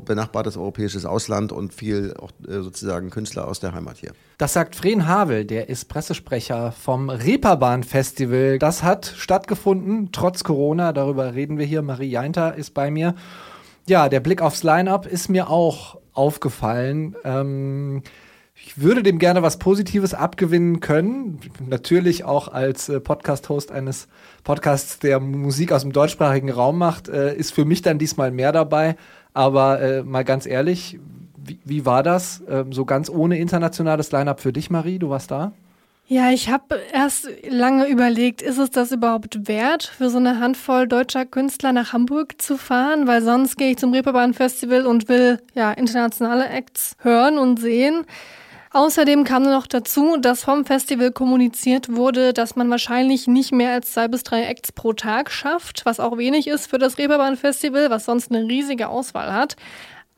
benachbartes 0.06 0.58
europäisches 0.58 1.06
Ausland 1.06 1.52
und 1.52 1.74
viel 1.74 2.14
auch 2.20 2.32
äh, 2.48 2.62
sozusagen 2.62 3.10
Künstler 3.10 3.48
aus 3.48 3.60
der 3.60 3.74
Heimat 3.74 3.98
hier. 3.98 4.12
Das 4.38 4.54
sagt 4.54 4.76
Fren 4.76 5.08
Havel, 5.08 5.46
der 5.46 5.70
ist 5.70 5.86
Pressesprecher 5.90 6.72
vom 6.72 7.10
Reeperbahn 7.10 7.84
Festival. 7.84 8.60
Das 8.60 8.84
hat 8.84 9.14
stattgefunden, 9.18 10.10
trotz 10.12 10.44
Corona. 10.44 10.94
Darüber 10.94 11.36
reden 11.36 11.58
wir 11.58 11.66
hier. 11.66 11.82
Marie 11.82 12.10
Jainter 12.10 12.56
ist 12.56 12.74
bei 12.74 12.92
mir. 12.92 13.16
Ja, 13.88 14.08
der 14.08 14.20
Blick 14.20 14.42
aufs 14.42 14.64
Line-Up 14.64 15.08
ist 15.08 15.30
mir 15.30 15.50
auch 15.50 15.98
aufgefallen. 16.14 17.16
Ähm, 17.24 18.04
ich 18.66 18.82
würde 18.82 19.04
dem 19.04 19.20
gerne 19.20 19.42
was 19.42 19.58
Positives 19.58 20.14
abgewinnen 20.14 20.80
können. 20.80 21.40
Natürlich 21.66 22.24
auch 22.24 22.50
als 22.50 22.90
äh, 22.90 23.00
Podcast-Host 23.00 23.72
eines 23.72 24.08
Podcasts, 24.44 25.00
der 25.00 25.20
Musik 25.20 25.72
aus 25.72 25.82
dem 25.82 25.92
deutschsprachigen 25.92 26.50
Raum 26.50 26.78
macht, 26.78 27.10
äh, 27.10 27.36
ist 27.36 27.54
für 27.54 27.66
mich 27.66 27.82
dann 27.82 27.98
diesmal 27.98 28.32
mehr 28.32 28.52
dabei. 28.52 28.96
Aber 29.34 29.82
äh, 29.82 30.04
mal 30.04 30.24
ganz 30.24 30.46
ehrlich, 30.46 31.00
wie, 31.38 31.60
wie 31.64 31.86
war 31.86 32.04
das? 32.04 32.44
Ähm, 32.50 32.74
so 32.74 32.86
ganz 32.86 33.10
ohne 33.10 33.40
internationales 33.40 34.12
Line-up 34.12 34.40
für 34.40 34.54
dich, 34.54 34.70
Marie? 34.70 35.00
Du 35.00 35.10
warst 35.10 35.32
da? 35.32 35.54
Ja, 36.12 36.32
ich 36.32 36.50
habe 36.50 36.80
erst 36.92 37.30
lange 37.48 37.88
überlegt, 37.88 38.42
ist 38.42 38.58
es 38.58 38.72
das 38.72 38.92
überhaupt 38.92 39.48
wert, 39.48 39.84
für 39.84 40.10
so 40.10 40.18
eine 40.18 40.40
Handvoll 40.40 40.88
deutscher 40.88 41.24
Künstler 41.24 41.72
nach 41.72 41.94
Hamburg 41.94 42.42
zu 42.42 42.58
fahren? 42.58 43.06
Weil 43.06 43.22
sonst 43.22 43.58
gehe 43.58 43.72
ich 43.72 43.78
zum 43.78 43.94
Reeperbahn 43.94 44.34
Festival 44.34 44.88
und 44.88 45.08
will 45.08 45.40
ja 45.54 45.72
internationale 45.72 46.50
Acts 46.50 46.96
hören 47.00 47.38
und 47.38 47.60
sehen. 47.60 48.06
Außerdem 48.72 49.24
kam 49.24 49.44
noch 49.44 49.66
dazu, 49.66 50.18
dass 50.18 50.44
vom 50.44 50.64
Festival 50.64 51.12
kommuniziert 51.12 51.96
wurde, 51.96 52.34
dass 52.34 52.56
man 52.56 52.70
wahrscheinlich 52.70 53.26
nicht 53.26 53.52
mehr 53.52 53.72
als 53.72 53.94
zwei 53.94 54.08
bis 54.08 54.22
drei 54.22 54.44
Acts 54.44 54.72
pro 54.72 54.94
Tag 54.94 55.32
schafft, 55.32 55.88
was 55.88 56.00
auch 56.00 56.20
wenig 56.20 56.46
ist 56.48 56.68
für 56.68 56.78
das 56.78 57.00
Reeperbahn 57.00 57.36
Festival, 57.36 57.90
was 57.90 58.06
sonst 58.06 58.32
eine 58.32 58.48
riesige 58.48 58.90
Auswahl 58.90 59.34
hat. 59.34 59.56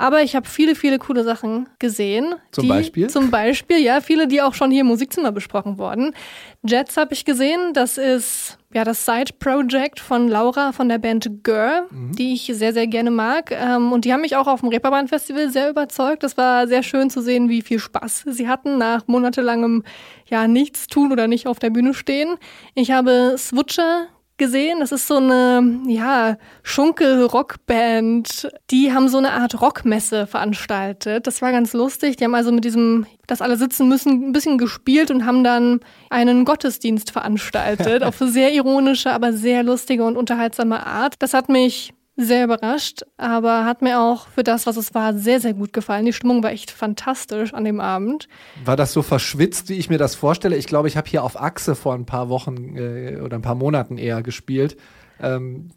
Aber 0.02 0.24
ich 0.24 0.36
habe 0.36 0.48
viele, 0.48 0.74
viele 0.74 0.98
coole 0.98 1.24
Sachen 1.24 1.70
gesehen. 1.78 2.34
Zum 2.52 2.68
Beispiel? 2.68 3.08
Zum 3.08 3.30
Beispiel, 3.30 3.78
ja, 3.78 4.02
viele, 4.02 4.28
die 4.28 4.42
auch 4.42 4.56
schon 4.56 4.72
hier 4.72 4.82
im 4.82 4.88
Musikzimmer 4.88 5.32
besprochen 5.32 5.78
wurden. 5.78 6.16
Jets 6.64 6.98
habe 6.98 7.14
ich 7.14 7.24
gesehen. 7.24 7.74
Das 7.74 8.00
ist 8.00 8.58
ja 8.74 8.84
das 8.84 9.06
Side-Project 9.06 10.00
von 10.00 10.28
Laura 10.28 10.72
von 10.72 10.90
der 10.90 10.98
Band 10.98 11.44
Girl, 11.44 11.84
mhm. 11.92 12.14
die 12.14 12.34
ich 12.34 12.50
sehr, 12.52 12.74
sehr 12.74 12.88
gerne 12.88 13.12
mag. 13.12 13.52
Ähm, 13.52 13.92
und 13.92 14.04
die 14.04 14.12
haben 14.12 14.22
mich 14.22 14.36
auch 14.36 14.48
auf 14.48 14.62
dem 14.62 14.70
Reeperbahn-Festival 14.70 15.52
sehr 15.52 15.70
überzeugt. 15.70 16.24
Das 16.24 16.36
war 16.36 16.68
sehr 16.68 16.82
schön 16.82 17.12
zu 17.12 17.22
sehen, 17.22 17.48
wie 17.48 17.62
viel 17.62 17.78
Spaß 17.78 18.26
sie 18.26 18.48
hatten 18.48 18.80
nach 18.80 19.06
monatelangem 19.06 19.84
ja 20.28 20.48
nichts 20.48 20.88
tun 20.88 21.12
oder 21.12 21.28
nicht 21.28 21.46
auf 21.46 21.60
der 21.60 21.70
Bühne 21.70 21.94
stehen. 21.94 22.38
Ich 22.74 22.90
habe 22.90 23.36
Switcher 23.38 24.08
gesehen. 24.42 24.80
Das 24.80 24.92
ist 24.92 25.08
so 25.08 25.18
eine, 25.18 25.82
ja, 25.86 26.36
Schunkel-Rockband. 26.64 28.50
Die 28.72 28.92
haben 28.92 29.08
so 29.08 29.20
eine 29.20 29.34
Art 29.34 29.62
Rockmesse 29.62 30.26
veranstaltet. 30.26 31.28
Das 31.28 31.44
war 31.44 31.52
ganz 31.52 31.74
lustig. 31.74 32.18
Die 32.18 32.24
haben 32.24 32.34
also 32.34 32.52
mit 32.52 32.66
diesem, 32.66 33.06
dass 33.28 33.42
alle 33.42 33.56
sitzen 33.56 33.88
müssen, 33.88 34.30
ein 34.30 34.32
bisschen 34.32 34.58
gespielt 34.58 35.12
und 35.12 35.28
haben 35.28 35.44
dann 35.44 35.82
einen 36.10 36.44
Gottesdienst 36.44 37.12
veranstaltet. 37.12 38.04
auf 38.04 38.18
sehr 38.18 38.52
ironische, 38.52 39.12
aber 39.12 39.32
sehr 39.32 39.62
lustige 39.62 40.04
und 40.04 40.18
unterhaltsame 40.18 40.88
Art. 40.88 41.16
Das 41.20 41.36
hat 41.36 41.48
mich 41.48 41.94
sehr 42.18 42.44
überrascht, 42.44 43.04
aber 43.18 43.66
hat 43.66 43.82
mir 43.82 44.00
auch 44.00 44.28
für 44.28 44.44
das, 44.44 44.66
was 44.66 44.78
es 44.78 44.94
war, 44.94 45.14
sehr, 45.14 45.40
sehr 45.40 45.54
gut 45.54 45.74
gefallen. 45.74 46.06
Die 46.06 46.14
Stimmung 46.14 46.44
war 46.44 46.52
echt 46.52 46.70
fantastisch 46.70 47.54
an 47.54 47.64
dem 47.64 47.80
Abend. 47.80 48.28
War 48.66 48.76
das 48.76 48.94
so 48.94 49.02
verschwitzt, 49.02 49.70
wie 49.70 49.76
ich 49.76 49.90
mir 49.90 49.98
das 49.98 50.16
vorstelle? 50.16 50.58
Ich 50.58 50.68
glaube, 50.68 50.88
ich 50.88 50.98
habe 50.98 51.10
hier 51.10 51.24
auf 51.24 51.40
Achse 51.40 51.76
vor 51.76 51.94
ein 51.94 52.06
paar 52.06 52.30
Wochen 52.30 52.76
äh, 52.76 53.20
oder 53.24 53.38
ein 53.38 53.42
paar 53.42 53.56
Monaten 53.56 53.98
eher 53.98 54.22
gespielt. 54.22 54.78
Ähm, 55.20 55.70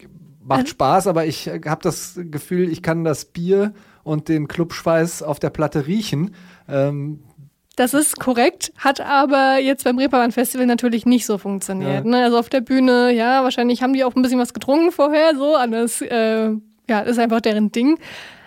macht 0.42 0.68
Spaß, 0.68 1.06
aber 1.06 1.24
ich 1.24 1.48
habe 1.48 1.82
das 1.82 2.18
Gefühl, 2.30 2.68
ich 2.70 2.82
kann 2.82 3.04
das 3.04 3.24
Bier 3.24 3.72
und 4.02 4.28
den 4.28 4.48
Clubschweiß 4.48 5.22
auf 5.22 5.38
der 5.40 5.50
Platte 5.50 5.86
riechen. 5.86 6.34
Ähm, 6.68 7.20
das 7.76 7.94
ist 7.94 8.20
korrekt, 8.20 8.72
hat 8.78 9.00
aber 9.00 9.58
jetzt 9.58 9.84
beim 9.84 9.98
Reeperbahn 9.98 10.32
Festival 10.32 10.66
natürlich 10.66 11.06
nicht 11.06 11.26
so 11.26 11.38
funktioniert. 11.38 12.04
Ja. 12.04 12.10
Ne? 12.10 12.24
Also 12.24 12.38
auf 12.38 12.48
der 12.48 12.60
Bühne, 12.60 13.12
ja, 13.12 13.42
wahrscheinlich 13.42 13.82
haben 13.82 13.92
die 13.92 14.04
auch 14.04 14.14
ein 14.14 14.22
bisschen 14.22 14.38
was 14.38 14.54
getrunken 14.54 14.92
vorher, 14.92 15.34
so, 15.36 15.56
anders, 15.56 16.00
äh, 16.00 16.50
ja, 16.88 17.00
ist 17.00 17.18
einfach 17.18 17.40
deren 17.40 17.72
Ding. 17.72 17.98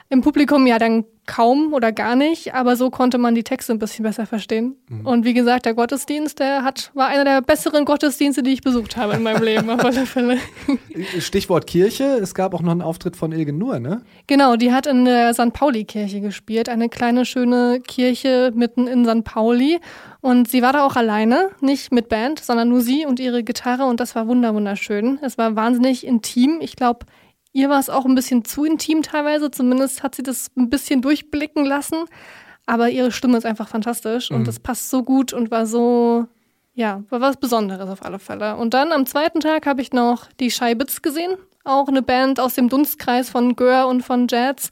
Im 0.10 0.22
Publikum 0.22 0.66
ja 0.68 0.80
dann 0.80 1.06
kaum 1.28 1.74
oder 1.74 1.92
gar 1.92 2.16
nicht, 2.16 2.56
aber 2.56 2.76
so 2.76 2.90
konnte 2.90 3.18
man 3.18 3.36
die 3.36 3.44
Texte 3.44 3.74
ein 3.74 3.80
bisschen 3.80 4.04
besser 4.04 4.26
verstehen. 4.26 4.78
Mhm. 4.88 5.06
Und 5.06 5.26
wie 5.26 5.34
gesagt, 5.34 5.66
der 5.66 5.74
Gottesdienst, 5.74 6.40
der 6.40 6.64
hat, 6.64 6.92
war 6.96 7.08
einer 7.08 7.26
der 7.26 7.42
besseren 7.42 7.86
Gottesdienste, 7.86 8.42
die 8.42 8.54
ich 8.54 8.62
besucht 8.62 8.98
habe 8.98 9.14
in 9.14 9.24
meinem 9.24 9.44
Leben, 9.44 9.70
auf 9.70 9.84
alle 9.84 10.06
Fälle. 10.06 10.38
Stichwort 11.20 11.68
Kirche, 11.68 12.20
es 12.22 12.34
gab 12.34 12.54
auch 12.54 12.62
noch 12.62 12.72
einen 12.72 12.82
Auftritt 12.82 13.18
von 13.18 13.34
Ilgen 13.34 13.58
Nur, 13.58 13.80
ne? 13.80 14.02
Genau, 14.26 14.56
die 14.56 14.72
hat 14.72 14.88
in 14.88 15.06
der 15.06 15.34
St. 15.34 15.52
Pauli-Kirche 15.52 16.22
gespielt, 16.22 16.70
eine 16.70 16.88
kleine, 16.88 17.26
schöne 17.26 17.82
Kirche 17.86 18.52
mitten 18.56 18.88
in 18.88 19.06
St. 19.06 19.26
Pauli. 19.26 19.80
Und 20.22 20.50
sie 20.50 20.62
war 20.62 20.74
da 20.74 20.86
auch 20.86 20.96
alleine, 20.96 21.50
nicht 21.62 21.92
mit 21.92 22.10
Band, 22.10 22.40
sondern 22.40 22.70
nur 22.70 22.82
sie 22.82 23.06
und 23.06 23.20
ihre 23.20 23.44
Gitarre 23.44 23.86
und 23.86 24.00
das 24.00 24.16
war 24.16 24.28
wunderschön. 24.28 25.20
Es 25.22 25.38
war 25.38 25.56
wahnsinnig 25.56 26.06
intim. 26.06 26.60
Ich 26.62 26.76
glaube, 26.76 27.06
Ihr 27.58 27.70
war 27.70 27.80
es 27.80 27.90
auch 27.90 28.06
ein 28.06 28.14
bisschen 28.14 28.46
zu 28.46 28.66
intim 28.66 29.02
teilweise, 29.02 29.50
zumindest 29.50 30.04
hat 30.04 30.14
sie 30.14 30.22
das 30.22 30.52
ein 30.56 30.70
bisschen 30.70 31.02
durchblicken 31.02 31.66
lassen. 31.66 32.06
Aber 32.68 32.92
ihre 32.92 33.12
Stimme 33.12 33.36
ist 33.36 33.48
einfach 33.48 33.68
fantastisch 33.68 34.30
mhm. 34.30 34.38
und 34.38 34.48
das 34.48 34.60
passt 34.60 34.92
so 34.92 35.02
gut 35.02 35.34
und 35.34 35.50
war 35.50 35.66
so, 35.66 36.28
ja, 36.76 37.02
war 37.10 37.20
was 37.20 37.38
Besonderes 37.38 37.90
auf 37.90 38.06
alle 38.06 38.20
Fälle. 38.20 38.58
Und 38.58 38.76
dann 38.76 38.92
am 38.92 39.08
zweiten 39.08 39.40
Tag 39.40 39.66
habe 39.66 39.82
ich 39.82 39.92
noch 39.92 40.28
die 40.40 40.52
Scheibitz 40.52 41.02
gesehen, 41.02 41.36
auch 41.64 41.88
eine 41.88 42.04
Band 42.04 42.40
aus 42.40 42.54
dem 42.54 42.70
Dunstkreis 42.70 43.32
von 43.32 43.56
Gör 43.56 43.88
und 43.88 44.04
von 44.04 44.28
Jazz 44.30 44.70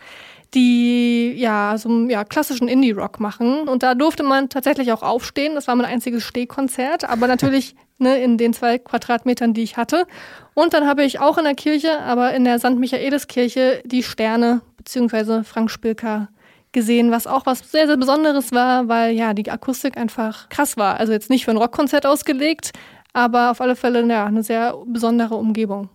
die 0.55 1.33
ja 1.35 1.77
so 1.77 2.07
ja, 2.07 2.23
klassischen 2.23 2.67
Indie-Rock 2.67 3.19
machen. 3.19 3.67
Und 3.67 3.83
da 3.83 3.93
durfte 3.93 4.23
man 4.23 4.49
tatsächlich 4.49 4.91
auch 4.91 5.03
aufstehen. 5.03 5.55
Das 5.55 5.67
war 5.67 5.75
mein 5.75 5.85
einziges 5.85 6.23
Stehkonzert, 6.23 7.07
aber 7.07 7.27
natürlich 7.27 7.75
ne, 7.97 8.17
in 8.23 8.37
den 8.37 8.53
zwei 8.53 8.79
Quadratmetern, 8.79 9.53
die 9.53 9.63
ich 9.63 9.77
hatte. 9.77 10.07
Und 10.53 10.73
dann 10.73 10.87
habe 10.87 11.03
ich 11.03 11.19
auch 11.19 11.37
in 11.37 11.43
der 11.43 11.55
Kirche, 11.55 11.99
aber 11.99 12.33
in 12.33 12.45
der 12.45 12.59
St. 12.59 12.75
Michaeliskirche, 12.75 13.83
die 13.85 14.03
Sterne 14.03 14.61
beziehungsweise 14.77 15.43
Frank 15.43 15.69
Spilker 15.69 16.29
gesehen, 16.71 17.11
was 17.11 17.27
auch 17.27 17.45
was 17.45 17.71
sehr, 17.71 17.87
sehr 17.87 17.97
Besonderes 17.97 18.51
war, 18.51 18.87
weil 18.87 19.13
ja 19.13 19.33
die 19.33 19.49
Akustik 19.49 19.97
einfach 19.97 20.49
krass 20.49 20.77
war. 20.77 20.99
Also 20.99 21.13
jetzt 21.13 21.29
nicht 21.29 21.45
für 21.45 21.51
ein 21.51 21.57
Rockkonzert 21.57 22.05
ausgelegt, 22.05 22.71
aber 23.13 23.51
auf 23.51 23.61
alle 23.61 23.75
Fälle 23.75 24.05
ja, 24.07 24.25
eine 24.25 24.43
sehr 24.43 24.75
besondere 24.85 25.35
Umgebung. 25.35 25.89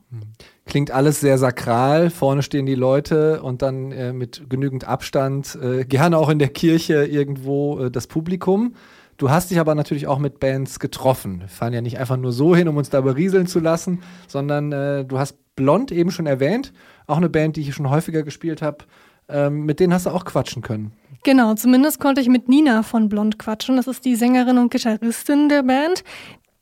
Klingt 0.71 0.93
alles 0.93 1.19
sehr 1.19 1.37
sakral. 1.37 2.11
Vorne 2.11 2.45
stehen 2.45 2.65
die 2.65 2.77
Leute 2.77 3.43
und 3.43 3.61
dann 3.61 3.91
äh, 3.91 4.13
mit 4.13 4.49
genügend 4.49 4.85
Abstand, 4.85 5.59
äh, 5.61 5.85
gerne 5.85 6.17
auch 6.17 6.29
in 6.29 6.39
der 6.39 6.49
Kirche 6.49 7.07
irgendwo 7.07 7.81
äh, 7.81 7.91
das 7.91 8.07
Publikum. 8.07 8.77
Du 9.17 9.31
hast 9.31 9.51
dich 9.51 9.59
aber 9.59 9.75
natürlich 9.75 10.07
auch 10.07 10.21
mit 10.21 10.39
Bands 10.39 10.79
getroffen. 10.79 11.41
Wir 11.41 11.49
fahren 11.49 11.73
ja 11.73 11.81
nicht 11.81 11.99
einfach 11.99 12.17
nur 12.17 12.31
so 12.31 12.55
hin, 12.55 12.69
um 12.69 12.77
uns 12.77 12.89
da 12.89 13.01
berieseln 13.01 13.49
zu 13.49 13.59
lassen, 13.59 14.05
sondern 14.29 14.71
äh, 14.71 15.05
du 15.05 15.19
hast 15.19 15.39
Blond 15.57 15.91
eben 15.91 16.13
schon 16.13 16.27
erwähnt, 16.27 16.73
auch 17.09 17.17
eine 17.17 17.29
Band, 17.29 17.57
die 17.57 17.63
ich 17.63 17.75
schon 17.75 17.91
häufiger 17.91 18.23
gespielt 18.23 18.63
habe. 18.63 18.85
Ähm, 19.29 19.65
mit 19.65 19.81
denen 19.81 19.93
hast 19.93 20.07
du 20.07 20.11
auch 20.11 20.25
quatschen 20.25 20.63
können. 20.63 20.93
Genau, 21.25 21.55
zumindest 21.55 21.99
konnte 21.99 22.21
ich 22.21 22.29
mit 22.29 22.49
Nina 22.49 22.85
von 22.85 23.09
Blond 23.09 23.41
quatschen. 23.41 23.77
Das 23.77 23.89
ist 23.89 24.05
die 24.05 24.15
Sängerin 24.15 24.57
und 24.57 24.71
Gitarristin 24.71 25.49
der 25.49 25.65
Band. 25.65 26.05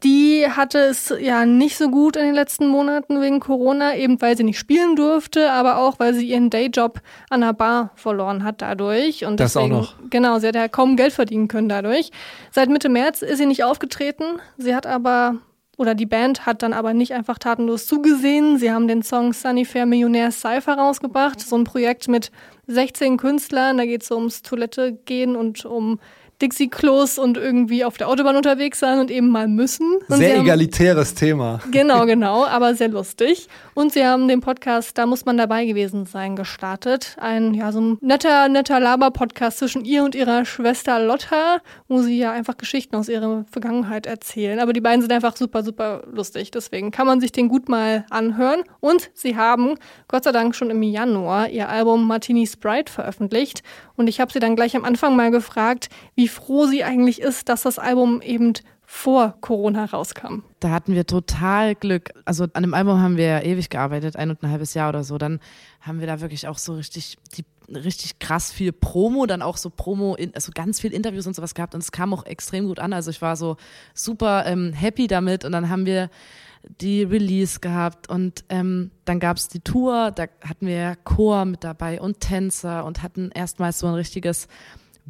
Die 0.04 0.46
hatte 0.48 0.78
es 0.78 1.12
ja 1.18 1.44
nicht 1.44 1.76
so 1.76 1.90
gut 1.90 2.14
in 2.14 2.24
den 2.24 2.34
letzten 2.34 2.68
Monaten 2.68 3.20
wegen 3.20 3.40
Corona, 3.40 3.96
eben 3.96 4.20
weil 4.22 4.36
sie 4.36 4.44
nicht 4.44 4.58
spielen 4.58 4.94
durfte, 4.94 5.50
aber 5.50 5.78
auch 5.78 5.98
weil 5.98 6.14
sie 6.14 6.28
ihren 6.28 6.50
Dayjob 6.50 7.00
an 7.30 7.40
der 7.40 7.52
Bar 7.52 7.90
verloren 7.96 8.44
hat 8.44 8.62
dadurch. 8.62 9.24
Und 9.24 9.40
das 9.40 9.54
deswegen, 9.54 9.74
auch 9.74 9.80
noch. 9.80 9.94
Genau, 10.08 10.38
sie 10.38 10.46
hat 10.46 10.54
ja 10.54 10.68
kaum 10.68 10.96
Geld 10.96 11.12
verdienen 11.12 11.48
können 11.48 11.68
dadurch. 11.68 12.12
Seit 12.52 12.68
Mitte 12.68 12.88
März 12.88 13.22
ist 13.22 13.38
sie 13.38 13.46
nicht 13.46 13.64
aufgetreten. 13.64 14.40
Sie 14.56 14.72
hat 14.72 14.86
aber, 14.86 15.38
oder 15.76 15.96
die 15.96 16.06
Band 16.06 16.46
hat 16.46 16.62
dann 16.62 16.74
aber 16.74 16.94
nicht 16.94 17.12
einfach 17.12 17.38
tatenlos 17.38 17.86
zugesehen. 17.86 18.56
Sie 18.58 18.70
haben 18.70 18.86
den 18.86 19.02
Song 19.02 19.32
Sunny 19.32 19.64
Fair 19.64 19.84
Millionär 19.84 20.30
Cypher 20.30 20.74
rausgebracht. 20.74 21.40
So 21.40 21.56
ein 21.56 21.64
Projekt 21.64 22.06
mit 22.06 22.30
16 22.68 23.16
Künstlern. 23.16 23.76
Da 23.76 23.84
geht 23.84 24.02
es 24.02 24.08
so 24.08 24.14
ums 24.14 24.42
Toilette 24.42 24.92
gehen 24.92 25.34
und 25.34 25.64
um 25.64 25.98
Dixie-Klos 26.40 27.18
und 27.18 27.36
irgendwie 27.36 27.84
auf 27.84 27.96
der 27.96 28.08
Autobahn 28.08 28.36
unterwegs 28.36 28.78
sein 28.78 29.00
und 29.00 29.10
eben 29.10 29.28
mal 29.28 29.48
müssen. 29.48 29.96
Und 30.08 30.18
sehr 30.18 30.36
haben, 30.36 30.44
egalitäres 30.44 31.14
Thema. 31.14 31.60
Genau, 31.70 32.06
genau, 32.06 32.44
aber 32.44 32.74
sehr 32.74 32.88
lustig. 32.88 33.48
Und 33.74 33.92
sie 33.92 34.04
haben 34.04 34.28
den 34.28 34.40
Podcast, 34.40 34.96
da 34.98 35.06
muss 35.06 35.24
man 35.24 35.36
dabei 35.36 35.66
gewesen 35.66 36.06
sein, 36.06 36.36
gestartet. 36.36 37.16
Ein, 37.20 37.54
ja, 37.54 37.72
so 37.72 37.80
ein 37.80 37.98
netter, 38.00 38.48
netter 38.48 38.78
Laber-Podcast 38.78 39.58
zwischen 39.58 39.84
ihr 39.84 40.04
und 40.04 40.14
ihrer 40.14 40.44
Schwester 40.44 41.00
Lotta, 41.00 41.58
wo 41.88 42.02
sie 42.02 42.18
ja 42.18 42.30
einfach 42.30 42.56
Geschichten 42.56 42.94
aus 42.94 43.08
ihrer 43.08 43.44
Vergangenheit 43.50 44.06
erzählen. 44.06 44.60
Aber 44.60 44.72
die 44.72 44.80
beiden 44.80 45.00
sind 45.00 45.12
einfach 45.12 45.36
super, 45.36 45.64
super 45.64 46.04
lustig. 46.12 46.52
Deswegen 46.52 46.92
kann 46.92 47.06
man 47.06 47.20
sich 47.20 47.32
den 47.32 47.48
gut 47.48 47.68
mal 47.68 48.04
anhören. 48.10 48.62
Und 48.78 49.10
sie 49.12 49.36
haben, 49.36 49.74
Gott 50.06 50.22
sei 50.22 50.32
Dank, 50.32 50.54
schon 50.54 50.70
im 50.70 50.82
Januar 50.82 51.48
ihr 51.48 51.68
Album 51.68 52.06
Martini 52.06 52.46
Sprite 52.46 52.92
veröffentlicht. 52.92 53.62
Und 53.96 54.06
ich 54.06 54.20
habe 54.20 54.32
sie 54.32 54.38
dann 54.38 54.54
gleich 54.54 54.76
am 54.76 54.84
Anfang 54.84 55.16
mal 55.16 55.32
gefragt, 55.32 55.88
wie 56.14 56.27
froh 56.28 56.66
sie 56.66 56.84
eigentlich 56.84 57.20
ist, 57.20 57.48
dass 57.48 57.62
das 57.62 57.78
Album 57.78 58.22
eben 58.22 58.54
vor 58.84 59.36
Corona 59.42 59.84
rauskam. 59.84 60.44
Da 60.60 60.70
hatten 60.70 60.94
wir 60.94 61.06
total 61.06 61.74
Glück. 61.74 62.10
Also 62.24 62.46
an 62.54 62.62
dem 62.62 62.72
Album 62.72 63.00
haben 63.02 63.18
wir 63.18 63.26
ja 63.26 63.40
ewig 63.42 63.68
gearbeitet, 63.68 64.16
ein 64.16 64.30
und 64.30 64.42
ein 64.42 64.50
halbes 64.50 64.72
Jahr 64.72 64.88
oder 64.88 65.04
so. 65.04 65.18
Dann 65.18 65.40
haben 65.80 66.00
wir 66.00 66.06
da 66.06 66.22
wirklich 66.22 66.48
auch 66.48 66.56
so 66.56 66.74
richtig 66.74 67.18
die 67.36 67.44
richtig 67.68 68.18
krass 68.18 68.50
viel 68.50 68.72
Promo, 68.72 69.26
dann 69.26 69.42
auch 69.42 69.56
so 69.56 69.70
Promo, 69.70 70.16
also 70.34 70.52
ganz 70.54 70.80
viel 70.80 70.92
Interviews 70.92 71.26
und 71.26 71.36
sowas 71.36 71.54
gehabt 71.54 71.74
und 71.74 71.82
es 71.82 71.92
kam 71.92 72.14
auch 72.14 72.24
extrem 72.24 72.66
gut 72.66 72.78
an. 72.78 72.92
Also 72.92 73.10
ich 73.10 73.20
war 73.20 73.36
so 73.36 73.56
super 73.94 74.46
ähm, 74.46 74.72
happy 74.72 75.06
damit 75.06 75.44
und 75.44 75.52
dann 75.52 75.68
haben 75.68 75.86
wir 75.86 76.10
die 76.80 77.02
Release 77.02 77.60
gehabt 77.60 78.08
und 78.08 78.44
ähm, 78.48 78.90
dann 79.04 79.20
gab 79.20 79.36
es 79.36 79.48
die 79.48 79.60
Tour, 79.60 80.10
da 80.10 80.24
hatten 80.42 80.66
wir 80.66 80.96
Chor 81.04 81.44
mit 81.44 81.62
dabei 81.62 82.00
und 82.00 82.20
Tänzer 82.20 82.84
und 82.84 83.02
hatten 83.02 83.30
erstmals 83.34 83.78
so 83.78 83.86
ein 83.86 83.94
richtiges 83.94 84.48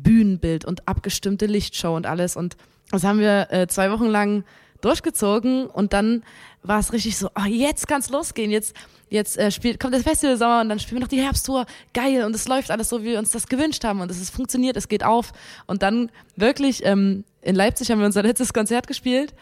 Bühnenbild 0.02 0.64
und 0.64 0.86
abgestimmte 0.88 1.46
Lichtshow 1.46 1.94
und 1.94 2.06
alles. 2.06 2.36
Und 2.36 2.56
das 2.90 3.04
haben 3.04 3.18
wir 3.18 3.48
äh, 3.50 3.66
zwei 3.66 3.90
Wochen 3.90 4.06
lang 4.06 4.44
durchgezogen. 4.80 5.66
Und 5.66 5.92
dann 5.92 6.22
war 6.62 6.78
es 6.78 6.92
richtig 6.92 7.16
so, 7.16 7.28
oh, 7.34 7.46
jetzt 7.46 7.88
kann 7.88 8.00
es 8.00 8.10
losgehen, 8.10 8.50
jetzt, 8.50 8.74
jetzt 9.08 9.38
äh, 9.38 9.50
spielt, 9.50 9.80
kommt 9.80 9.94
das 9.94 10.02
Festival 10.02 10.36
Sommer 10.36 10.60
und 10.60 10.68
dann 10.68 10.78
spielen 10.78 10.98
wir 10.98 11.02
noch 11.02 11.08
die 11.08 11.22
Herbsttour, 11.22 11.66
geil. 11.94 12.24
Und 12.24 12.34
es 12.34 12.48
läuft 12.48 12.70
alles 12.70 12.88
so, 12.88 13.02
wie 13.02 13.06
wir 13.10 13.18
uns 13.18 13.30
das 13.30 13.46
gewünscht 13.46 13.84
haben. 13.84 14.00
Und 14.00 14.10
es 14.10 14.20
ist 14.20 14.30
funktioniert, 14.30 14.76
es 14.76 14.88
geht 14.88 15.04
auf. 15.04 15.32
Und 15.66 15.82
dann 15.82 16.10
wirklich 16.36 16.84
ähm, 16.84 17.24
in 17.42 17.54
Leipzig 17.54 17.90
haben 17.90 17.98
wir 17.98 18.06
unser 18.06 18.22
letztes 18.22 18.52
Konzert 18.52 18.86
gespielt, 18.86 19.34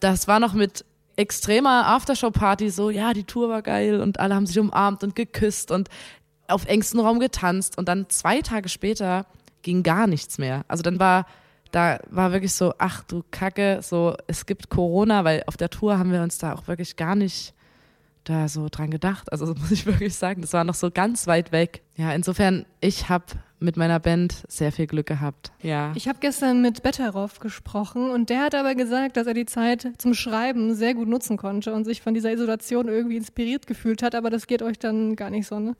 das 0.00 0.28
war 0.28 0.38
noch 0.38 0.52
mit 0.52 0.84
extremer 1.16 1.86
Aftershow-Party, 1.86 2.70
so, 2.70 2.90
ja, 2.90 3.12
die 3.12 3.24
Tour 3.24 3.48
war 3.48 3.62
geil. 3.62 4.00
Und 4.00 4.20
alle 4.20 4.34
haben 4.34 4.46
sich 4.46 4.58
umarmt 4.58 5.02
und 5.04 5.14
geküsst 5.14 5.70
und 5.70 5.88
auf 6.48 6.66
engstem 6.66 7.00
Raum 7.00 7.20
getanzt. 7.20 7.78
Und 7.78 7.88
dann 7.88 8.08
zwei 8.08 8.40
Tage 8.40 8.68
später 8.68 9.26
ging 9.62 9.82
gar 9.82 10.06
nichts 10.06 10.38
mehr. 10.38 10.64
Also 10.68 10.82
dann 10.82 10.98
war, 10.98 11.26
da 11.70 11.98
war 12.10 12.32
wirklich 12.32 12.52
so, 12.52 12.74
ach 12.78 13.02
du 13.04 13.22
Kacke, 13.30 13.80
so, 13.82 14.16
es 14.26 14.46
gibt 14.46 14.68
Corona, 14.68 15.24
weil 15.24 15.42
auf 15.46 15.56
der 15.56 15.70
Tour 15.70 15.98
haben 15.98 16.12
wir 16.12 16.22
uns 16.22 16.38
da 16.38 16.54
auch 16.54 16.66
wirklich 16.68 16.96
gar 16.96 17.14
nicht 17.14 17.54
da 18.24 18.48
so 18.48 18.68
dran 18.70 18.90
gedacht. 18.90 19.32
Also 19.32 19.46
muss 19.60 19.70
ich 19.70 19.86
wirklich 19.86 20.14
sagen, 20.14 20.42
das 20.42 20.52
war 20.52 20.64
noch 20.64 20.74
so 20.74 20.90
ganz 20.90 21.26
weit 21.26 21.52
weg. 21.52 21.82
Ja, 21.96 22.12
insofern, 22.12 22.66
ich 22.80 23.08
habe 23.08 23.24
mit 23.62 23.76
meiner 23.76 24.00
Band 24.00 24.42
sehr 24.48 24.72
viel 24.72 24.86
Glück 24.86 25.06
gehabt. 25.06 25.52
Ja. 25.62 25.92
Ich 25.94 26.08
habe 26.08 26.18
gestern 26.20 26.62
mit 26.62 26.82
Betteroff 26.82 27.38
gesprochen 27.38 28.10
und 28.10 28.28
der 28.28 28.40
hat 28.40 28.54
aber 28.54 28.74
gesagt, 28.74 29.16
dass 29.16 29.26
er 29.26 29.34
die 29.34 29.46
Zeit 29.46 29.88
zum 29.98 30.14
Schreiben 30.14 30.74
sehr 30.74 30.94
gut 30.94 31.08
nutzen 31.08 31.36
konnte 31.36 31.72
und 31.72 31.84
sich 31.84 32.02
von 32.02 32.12
dieser 32.12 32.32
Isolation 32.32 32.88
irgendwie 32.88 33.16
inspiriert 33.16 33.66
gefühlt 33.66 34.02
hat, 34.02 34.14
aber 34.14 34.30
das 34.30 34.46
geht 34.46 34.62
euch 34.62 34.78
dann 34.78 35.16
gar 35.16 35.30
nicht 35.30 35.46
so, 35.46 35.60
ne? 35.60 35.76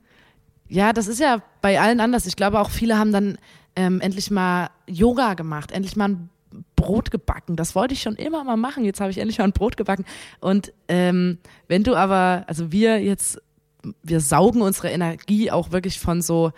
Ja, 0.69 0.93
das 0.93 1.07
ist 1.07 1.19
ja 1.19 1.41
bei 1.61 1.79
allen 1.79 1.99
anders. 1.99 2.25
Ich 2.25 2.37
glaube 2.37 2.59
auch 2.59 2.69
viele 2.69 2.97
haben 2.97 3.11
dann 3.11 3.37
ähm, 3.75 4.01
endlich 4.01 4.31
mal 4.31 4.69
Yoga 4.87 5.33
gemacht, 5.33 5.71
endlich 5.71 5.95
mal 5.95 6.09
ein 6.09 6.29
Brot 6.75 7.11
gebacken. 7.11 7.55
Das 7.55 7.75
wollte 7.75 7.93
ich 7.93 8.01
schon 8.01 8.15
immer 8.15 8.43
mal 8.43 8.57
machen. 8.57 8.85
Jetzt 8.85 9.01
habe 9.01 9.11
ich 9.11 9.17
endlich 9.17 9.39
mal 9.39 9.45
ein 9.45 9.53
Brot 9.53 9.77
gebacken. 9.77 10.05
Und 10.39 10.73
ähm, 10.87 11.39
wenn 11.67 11.83
du 11.83 11.95
aber, 11.95 12.43
also 12.47 12.71
wir 12.71 13.01
jetzt, 13.01 13.41
wir 14.03 14.19
saugen 14.19 14.61
unsere 14.61 14.89
Energie 14.89 15.51
auch 15.51 15.71
wirklich 15.71 15.99
von 15.99 16.21
so, 16.21 16.51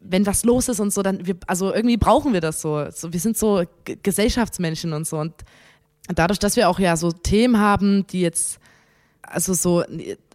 wenn 0.00 0.26
was 0.26 0.44
los 0.44 0.68
ist 0.68 0.80
und 0.80 0.92
so, 0.92 1.02
dann 1.02 1.26
wir, 1.26 1.36
also 1.46 1.72
irgendwie 1.72 1.96
brauchen 1.96 2.32
wir 2.32 2.40
das 2.40 2.60
so. 2.60 2.90
so 2.90 3.12
wir 3.12 3.20
sind 3.20 3.36
so 3.36 3.64
G 3.84 3.96
Gesellschaftsmenschen 4.02 4.92
und 4.92 5.06
so. 5.06 5.18
Und 5.18 5.34
dadurch, 6.14 6.38
dass 6.38 6.56
wir 6.56 6.68
auch 6.68 6.78
ja 6.78 6.96
so 6.96 7.10
Themen 7.10 7.58
haben, 7.58 8.06
die 8.06 8.20
jetzt 8.20 8.60
also 9.26 9.54
so 9.54 9.84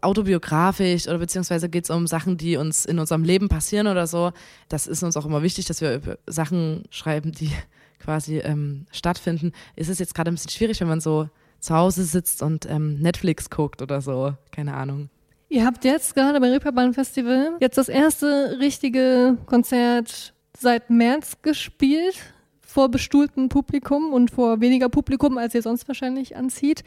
autobiografisch 0.02 1.08
oder 1.08 1.20
beziehungsweise 1.20 1.70
geht 1.70 1.86
es 1.86 1.90
um 1.90 2.08
Sachen, 2.08 2.38
die 2.38 2.58
uns 2.58 2.86
in 2.86 3.00
unserem 3.00 3.24
Leben 3.24 3.50
passieren 3.50 3.88
oder 3.88 4.08
so. 4.08 4.32
Das 4.68 4.88
ist 4.88 5.04
uns 5.04 5.18
auch 5.18 5.26
immer 5.26 5.44
wichtig, 5.44 5.66
dass 5.66 5.82
wir 5.82 5.96
über 5.96 6.18
Sachen 6.28 6.84
schreiben, 6.90 7.32
die 7.32 7.52
quasi 8.00 8.40
ähm, 8.40 8.86
stattfinden. 8.92 9.54
Ist 9.76 9.90
es 9.90 10.00
jetzt 10.00 10.16
gerade 10.16 10.32
ein 10.32 10.36
bisschen 10.36 10.52
schwierig, 10.52 10.80
wenn 10.82 10.88
man 10.88 11.02
so 11.02 11.30
zu 11.60 11.76
Hause 11.76 12.04
sitzt 12.04 12.42
und 12.42 12.70
ähm, 12.70 13.00
Netflix 13.00 13.50
guckt 13.50 13.82
oder 13.82 14.02
so. 14.02 14.34
Keine 14.52 14.76
Ahnung. 14.76 15.10
Ihr 15.50 15.66
habt 15.66 15.84
jetzt 15.84 16.16
gerade 16.16 16.40
beim 16.40 16.52
Reeperbahn 16.52 16.94
Festival 16.94 17.58
jetzt 17.60 17.78
das 17.78 17.90
erste 17.90 18.58
richtige 18.60 19.38
Konzert 19.46 20.34
seit 20.56 20.90
März 20.90 21.42
gespielt 21.42 22.16
vor 22.62 22.90
bestuhltem 22.90 23.50
Publikum 23.50 24.14
und 24.14 24.30
vor 24.30 24.62
weniger 24.62 24.90
Publikum, 24.90 25.38
als 25.40 25.56
ihr 25.56 25.64
sonst 25.64 25.88
wahrscheinlich 25.88 26.36
anzieht. 26.36 26.84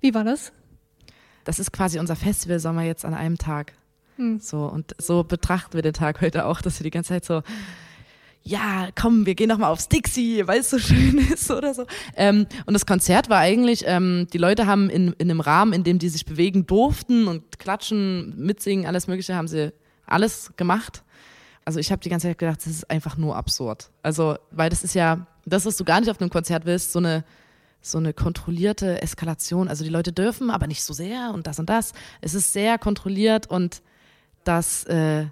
Wie 0.00 0.14
war 0.14 0.24
das? 0.24 0.52
Das 1.44 1.58
ist 1.58 1.72
quasi 1.72 1.98
unser 1.98 2.16
Festival 2.16 2.58
Sommer 2.58 2.82
jetzt 2.82 3.04
an 3.04 3.14
einem 3.14 3.38
Tag. 3.38 3.72
Hm. 4.16 4.40
So 4.40 4.66
und 4.66 4.94
so 4.98 5.24
betrachten 5.24 5.74
wir 5.74 5.82
den 5.82 5.94
Tag 5.94 6.20
heute 6.20 6.46
auch, 6.46 6.60
dass 6.60 6.78
wir 6.78 6.84
die 6.84 6.90
ganze 6.90 7.10
Zeit 7.10 7.24
so 7.24 7.42
ja, 8.44 8.88
komm, 9.00 9.24
wir 9.26 9.34
gehen 9.34 9.48
noch 9.48 9.58
mal 9.58 9.68
aufs 9.68 9.88
Dixie, 9.88 10.46
weil 10.46 10.60
es 10.60 10.70
so 10.70 10.78
schön 10.78 11.18
ist 11.32 11.50
oder 11.50 11.74
so. 11.74 11.86
Ähm, 12.16 12.46
und 12.66 12.74
das 12.74 12.86
Konzert 12.86 13.30
war 13.30 13.38
eigentlich, 13.38 13.84
ähm, 13.86 14.26
die 14.32 14.38
Leute 14.38 14.66
haben 14.66 14.90
in, 14.90 15.12
in 15.18 15.30
einem 15.30 15.40
Rahmen, 15.40 15.72
in 15.72 15.84
dem 15.84 15.98
die 15.98 16.08
sich 16.08 16.24
bewegen 16.24 16.66
durften 16.66 17.28
und 17.28 17.58
klatschen, 17.58 18.34
mitsingen, 18.36 18.86
alles 18.86 19.06
Mögliche, 19.06 19.36
haben 19.36 19.48
sie 19.48 19.72
alles 20.06 20.52
gemacht. 20.56 21.04
Also 21.64 21.78
ich 21.78 21.92
habe 21.92 22.02
die 22.02 22.08
ganze 22.08 22.28
Zeit 22.28 22.38
gedacht, 22.38 22.58
das 22.58 22.66
ist 22.66 22.90
einfach 22.90 23.16
nur 23.16 23.36
absurd. 23.36 23.90
Also, 24.02 24.36
weil 24.50 24.68
das 24.68 24.82
ist 24.82 24.94
ja, 24.94 25.26
das, 25.46 25.64
was 25.64 25.76
du 25.76 25.84
gar 25.84 26.00
nicht 26.00 26.10
auf 26.10 26.20
einem 26.20 26.30
Konzert 26.30 26.66
willst, 26.66 26.92
so 26.92 26.98
eine, 26.98 27.24
so 27.82 27.98
eine 27.98 28.14
kontrollierte 28.14 29.02
Eskalation. 29.02 29.68
Also 29.68 29.84
die 29.84 29.90
Leute 29.90 30.12
dürfen, 30.12 30.50
aber 30.50 30.66
nicht 30.66 30.82
so 30.82 30.94
sehr 30.94 31.32
und 31.34 31.46
das 31.46 31.58
und 31.58 31.68
das. 31.68 31.92
Es 32.20 32.34
ist 32.34 32.52
sehr 32.52 32.78
kontrolliert 32.78 33.48
und 33.48 33.82
das 34.44 34.84
äh, 34.84 35.26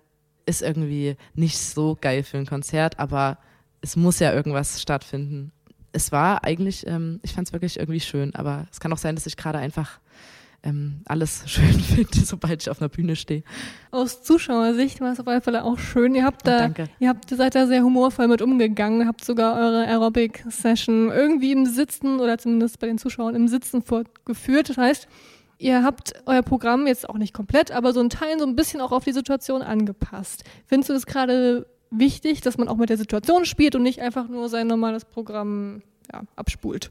ist 0.46 0.62
irgendwie 0.62 1.16
nicht 1.34 1.58
so 1.58 1.96
geil 2.00 2.22
für 2.22 2.38
ein 2.38 2.46
Konzert, 2.46 2.98
aber 2.98 3.38
es 3.80 3.96
muss 3.96 4.18
ja 4.18 4.32
irgendwas 4.32 4.82
stattfinden. 4.82 5.52
Es 5.92 6.12
war 6.12 6.44
eigentlich, 6.44 6.86
ähm, 6.86 7.20
ich 7.22 7.32
fand 7.32 7.48
es 7.48 7.52
wirklich 7.52 7.78
irgendwie 7.78 8.00
schön, 8.00 8.34
aber 8.34 8.66
es 8.70 8.80
kann 8.80 8.92
auch 8.92 8.98
sein, 8.98 9.14
dass 9.14 9.26
ich 9.26 9.36
gerade 9.36 9.58
einfach 9.58 10.00
ähm, 10.62 11.02
alles 11.06 11.42
schön 11.46 11.72
finde, 11.80 12.24
sobald 12.24 12.62
ich 12.62 12.70
auf 12.70 12.80
einer 12.80 12.88
Bühne 12.88 13.16
stehe. 13.16 13.42
Aus 13.90 14.22
Zuschauersicht 14.22 15.00
war 15.00 15.12
es 15.12 15.20
auf 15.20 15.28
alle 15.28 15.40
Fälle 15.40 15.64
auch 15.64 15.78
schön. 15.78 16.14
Ihr 16.14 16.24
habt 16.24 16.46
da, 16.46 16.68
oh, 16.68 16.84
ihr 16.98 17.08
habt, 17.08 17.30
seid 17.30 17.54
da 17.54 17.66
sehr 17.66 17.82
humorvoll 17.82 18.28
mit 18.28 18.42
umgegangen, 18.42 19.06
habt 19.06 19.24
sogar 19.24 19.56
eure 19.56 19.86
Aerobic-Session 19.86 21.10
irgendwie 21.10 21.52
im 21.52 21.66
Sitzen 21.66 22.20
oder 22.20 22.38
zumindest 22.38 22.78
bei 22.78 22.86
den 22.86 22.98
Zuschauern 22.98 23.34
im 23.34 23.48
Sitzen 23.48 23.82
fortgeführt. 23.82 24.68
Das 24.68 24.76
heißt, 24.76 25.08
ihr 25.58 25.82
habt 25.82 26.12
euer 26.26 26.42
Programm 26.42 26.86
jetzt 26.86 27.08
auch 27.08 27.18
nicht 27.18 27.34
komplett, 27.34 27.70
aber 27.70 27.92
so 27.92 28.00
ein 28.00 28.10
Teil 28.10 28.38
so 28.38 28.46
ein 28.46 28.56
bisschen 28.56 28.80
auch 28.80 28.92
auf 28.92 29.04
die 29.04 29.12
Situation 29.12 29.62
angepasst. 29.62 30.44
Findest 30.66 30.90
du 30.90 30.94
das 30.94 31.06
gerade 31.06 31.66
wichtig, 31.90 32.40
dass 32.40 32.58
man 32.58 32.68
auch 32.68 32.76
mit 32.76 32.90
der 32.90 32.96
Situation 32.96 33.44
spielt 33.44 33.74
und 33.74 33.82
nicht 33.82 34.00
einfach 34.00 34.28
nur 34.28 34.48
sein 34.48 34.66
normales 34.66 35.04
Programm 35.04 35.82
ja, 36.12 36.22
abspult? 36.36 36.90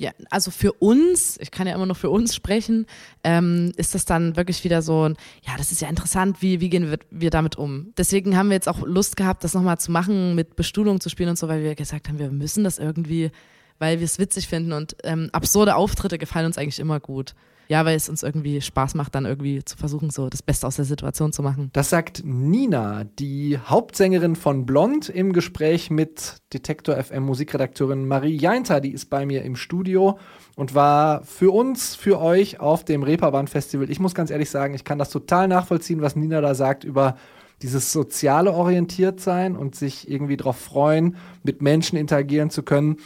Ja, 0.00 0.12
also 0.30 0.52
für 0.52 0.72
uns, 0.74 1.38
ich 1.40 1.50
kann 1.50 1.66
ja 1.66 1.74
immer 1.74 1.84
noch 1.84 1.96
für 1.96 2.08
uns 2.08 2.32
sprechen, 2.32 2.86
ähm, 3.24 3.72
ist 3.76 3.96
das 3.96 4.04
dann 4.04 4.36
wirklich 4.36 4.62
wieder 4.62 4.80
so 4.80 5.08
ein, 5.08 5.16
ja, 5.42 5.56
das 5.58 5.72
ist 5.72 5.80
ja 5.80 5.88
interessant, 5.88 6.40
wie, 6.40 6.60
wie 6.60 6.68
gehen 6.70 6.88
wir, 6.88 7.00
wir 7.10 7.30
damit 7.30 7.56
um? 7.56 7.92
Deswegen 7.98 8.36
haben 8.36 8.48
wir 8.48 8.54
jetzt 8.54 8.68
auch 8.68 8.86
Lust 8.86 9.16
gehabt, 9.16 9.42
das 9.42 9.54
nochmal 9.54 9.78
zu 9.78 9.90
machen, 9.90 10.36
mit 10.36 10.54
Bestuhlung 10.54 11.00
zu 11.00 11.08
spielen 11.08 11.30
und 11.30 11.38
so, 11.38 11.48
weil 11.48 11.64
wir 11.64 11.74
gesagt 11.74 12.08
haben, 12.08 12.20
wir 12.20 12.30
müssen 12.30 12.62
das 12.62 12.78
irgendwie, 12.78 13.32
weil 13.80 13.98
wir 13.98 14.04
es 14.04 14.20
witzig 14.20 14.46
finden 14.46 14.72
und 14.72 14.94
ähm, 15.02 15.30
absurde 15.32 15.74
Auftritte 15.74 16.16
gefallen 16.16 16.46
uns 16.46 16.58
eigentlich 16.58 16.78
immer 16.78 17.00
gut 17.00 17.34
ja, 17.68 17.84
weil 17.84 17.96
es 17.96 18.08
uns 18.08 18.22
irgendwie 18.22 18.62
Spaß 18.62 18.94
macht, 18.94 19.14
dann 19.14 19.26
irgendwie 19.26 19.62
zu 19.62 19.76
versuchen, 19.76 20.08
so 20.08 20.30
das 20.30 20.42
Beste 20.42 20.66
aus 20.66 20.76
der 20.76 20.86
Situation 20.86 21.32
zu 21.32 21.42
machen. 21.42 21.68
Das 21.74 21.90
sagt 21.90 22.22
Nina, 22.24 23.04
die 23.04 23.58
Hauptsängerin 23.58 24.36
von 24.36 24.64
Blond, 24.64 25.10
im 25.10 25.34
Gespräch 25.34 25.90
mit 25.90 26.36
Detektor 26.54 26.96
FM 26.96 27.24
Musikredakteurin 27.24 28.08
Marie 28.08 28.36
Jainter. 28.36 28.80
Die 28.80 28.92
ist 28.92 29.10
bei 29.10 29.26
mir 29.26 29.42
im 29.42 29.54
Studio 29.54 30.18
und 30.56 30.74
war 30.74 31.22
für 31.24 31.52
uns, 31.52 31.94
für 31.94 32.18
euch 32.20 32.58
auf 32.58 32.84
dem 32.84 33.02
Reeperbahn 33.02 33.48
Festival. 33.48 33.90
Ich 33.90 34.00
muss 34.00 34.14
ganz 34.14 34.30
ehrlich 34.30 34.48
sagen, 34.48 34.72
ich 34.72 34.84
kann 34.84 34.98
das 34.98 35.10
total 35.10 35.46
nachvollziehen, 35.46 36.00
was 36.00 36.16
Nina 36.16 36.40
da 36.40 36.54
sagt 36.54 36.84
über 36.84 37.16
dieses 37.60 37.92
soziale 37.92 38.52
orientiert 38.52 39.20
sein 39.20 39.56
und 39.56 39.74
sich 39.74 40.08
irgendwie 40.08 40.36
darauf 40.36 40.56
freuen, 40.56 41.16
mit 41.42 41.60
Menschen 41.60 41.98
interagieren 41.98 42.50
zu 42.50 42.62
können 42.62 42.96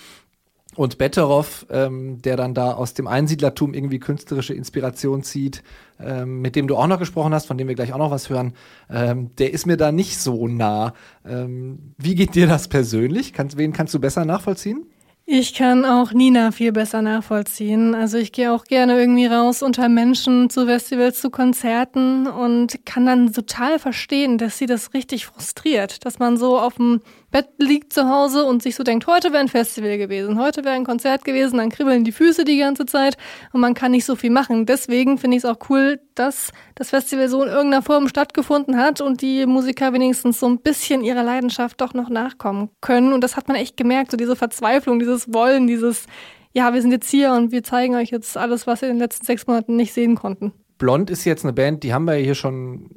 und 0.74 0.98
Betteroff, 0.98 1.66
ähm, 1.70 2.22
der 2.22 2.36
dann 2.36 2.54
da 2.54 2.72
aus 2.72 2.94
dem 2.94 3.06
Einsiedlertum 3.06 3.74
irgendwie 3.74 3.98
künstlerische 3.98 4.54
Inspiration 4.54 5.22
zieht, 5.22 5.62
ähm, 6.00 6.40
mit 6.40 6.56
dem 6.56 6.66
du 6.66 6.76
auch 6.76 6.86
noch 6.86 6.98
gesprochen 6.98 7.34
hast, 7.34 7.46
von 7.46 7.58
dem 7.58 7.68
wir 7.68 7.74
gleich 7.74 7.92
auch 7.92 7.98
noch 7.98 8.10
was 8.10 8.30
hören, 8.30 8.54
ähm, 8.90 9.30
der 9.36 9.52
ist 9.52 9.66
mir 9.66 9.76
da 9.76 9.92
nicht 9.92 10.18
so 10.18 10.48
nah. 10.48 10.94
Ähm, 11.26 11.94
wie 11.98 12.14
geht 12.14 12.34
dir 12.34 12.46
das 12.46 12.68
persönlich? 12.68 13.32
Kannst, 13.32 13.56
wen 13.56 13.72
kannst 13.72 13.92
du 13.94 14.00
besser 14.00 14.24
nachvollziehen? 14.24 14.86
Ich 15.24 15.54
kann 15.54 15.84
auch 15.84 16.12
Nina 16.12 16.50
viel 16.50 16.72
besser 16.72 17.00
nachvollziehen. 17.00 17.94
Also 17.94 18.18
ich 18.18 18.32
gehe 18.32 18.52
auch 18.52 18.64
gerne 18.64 18.98
irgendwie 18.98 19.26
raus 19.26 19.62
unter 19.62 19.88
Menschen 19.88 20.50
zu 20.50 20.66
Festivals, 20.66 21.20
zu 21.20 21.30
Konzerten 21.30 22.26
und 22.26 22.84
kann 22.84 23.06
dann 23.06 23.32
total 23.32 23.78
verstehen, 23.78 24.36
dass 24.36 24.58
sie 24.58 24.66
das 24.66 24.94
richtig 24.94 25.26
frustriert, 25.26 26.04
dass 26.04 26.18
man 26.18 26.36
so 26.36 26.58
auf 26.58 26.74
dem 26.74 27.02
Bett 27.32 27.48
liegt 27.56 27.94
zu 27.94 28.08
Hause 28.08 28.44
und 28.44 28.62
sich 28.62 28.76
so 28.76 28.84
denkt, 28.84 29.06
heute 29.06 29.32
wäre 29.32 29.40
ein 29.40 29.48
Festival 29.48 29.96
gewesen, 29.96 30.38
heute 30.38 30.64
wäre 30.64 30.74
ein 30.74 30.84
Konzert 30.84 31.24
gewesen, 31.24 31.56
dann 31.56 31.70
kribbeln 31.70 32.04
die 32.04 32.12
Füße 32.12 32.44
die 32.44 32.58
ganze 32.58 32.84
Zeit 32.84 33.16
und 33.52 33.60
man 33.62 33.72
kann 33.72 33.90
nicht 33.90 34.04
so 34.04 34.16
viel 34.16 34.30
machen. 34.30 34.66
Deswegen 34.66 35.16
finde 35.16 35.38
ich 35.38 35.42
es 35.42 35.48
auch 35.48 35.58
cool, 35.70 35.98
dass 36.14 36.52
das 36.74 36.90
Festival 36.90 37.28
so 37.28 37.42
in 37.42 37.48
irgendeiner 37.48 37.82
Form 37.82 38.06
stattgefunden 38.06 38.76
hat 38.76 39.00
und 39.00 39.22
die 39.22 39.46
Musiker 39.46 39.94
wenigstens 39.94 40.40
so 40.40 40.46
ein 40.46 40.58
bisschen 40.58 41.02
ihrer 41.02 41.22
Leidenschaft 41.22 41.80
doch 41.80 41.94
noch 41.94 42.10
nachkommen 42.10 42.68
können. 42.82 43.14
Und 43.14 43.24
das 43.24 43.34
hat 43.34 43.48
man 43.48 43.56
echt 43.56 43.78
gemerkt, 43.78 44.10
so 44.10 44.18
diese 44.18 44.36
Verzweiflung, 44.36 44.98
dieses 44.98 45.32
Wollen, 45.32 45.66
dieses, 45.66 46.04
ja, 46.52 46.74
wir 46.74 46.82
sind 46.82 46.92
jetzt 46.92 47.10
hier 47.10 47.32
und 47.32 47.50
wir 47.50 47.64
zeigen 47.64 47.94
euch 47.94 48.10
jetzt 48.10 48.36
alles, 48.36 48.66
was 48.66 48.82
wir 48.82 48.90
in 48.90 48.96
den 48.96 49.00
letzten 49.00 49.24
sechs 49.24 49.46
Monaten 49.46 49.76
nicht 49.76 49.94
sehen 49.94 50.16
konnten. 50.16 50.52
Blond 50.76 51.08
ist 51.08 51.24
jetzt 51.24 51.44
eine 51.44 51.54
Band, 51.54 51.82
die 51.82 51.94
haben 51.94 52.04
wir 52.04 52.14
hier 52.14 52.34
schon 52.34 52.90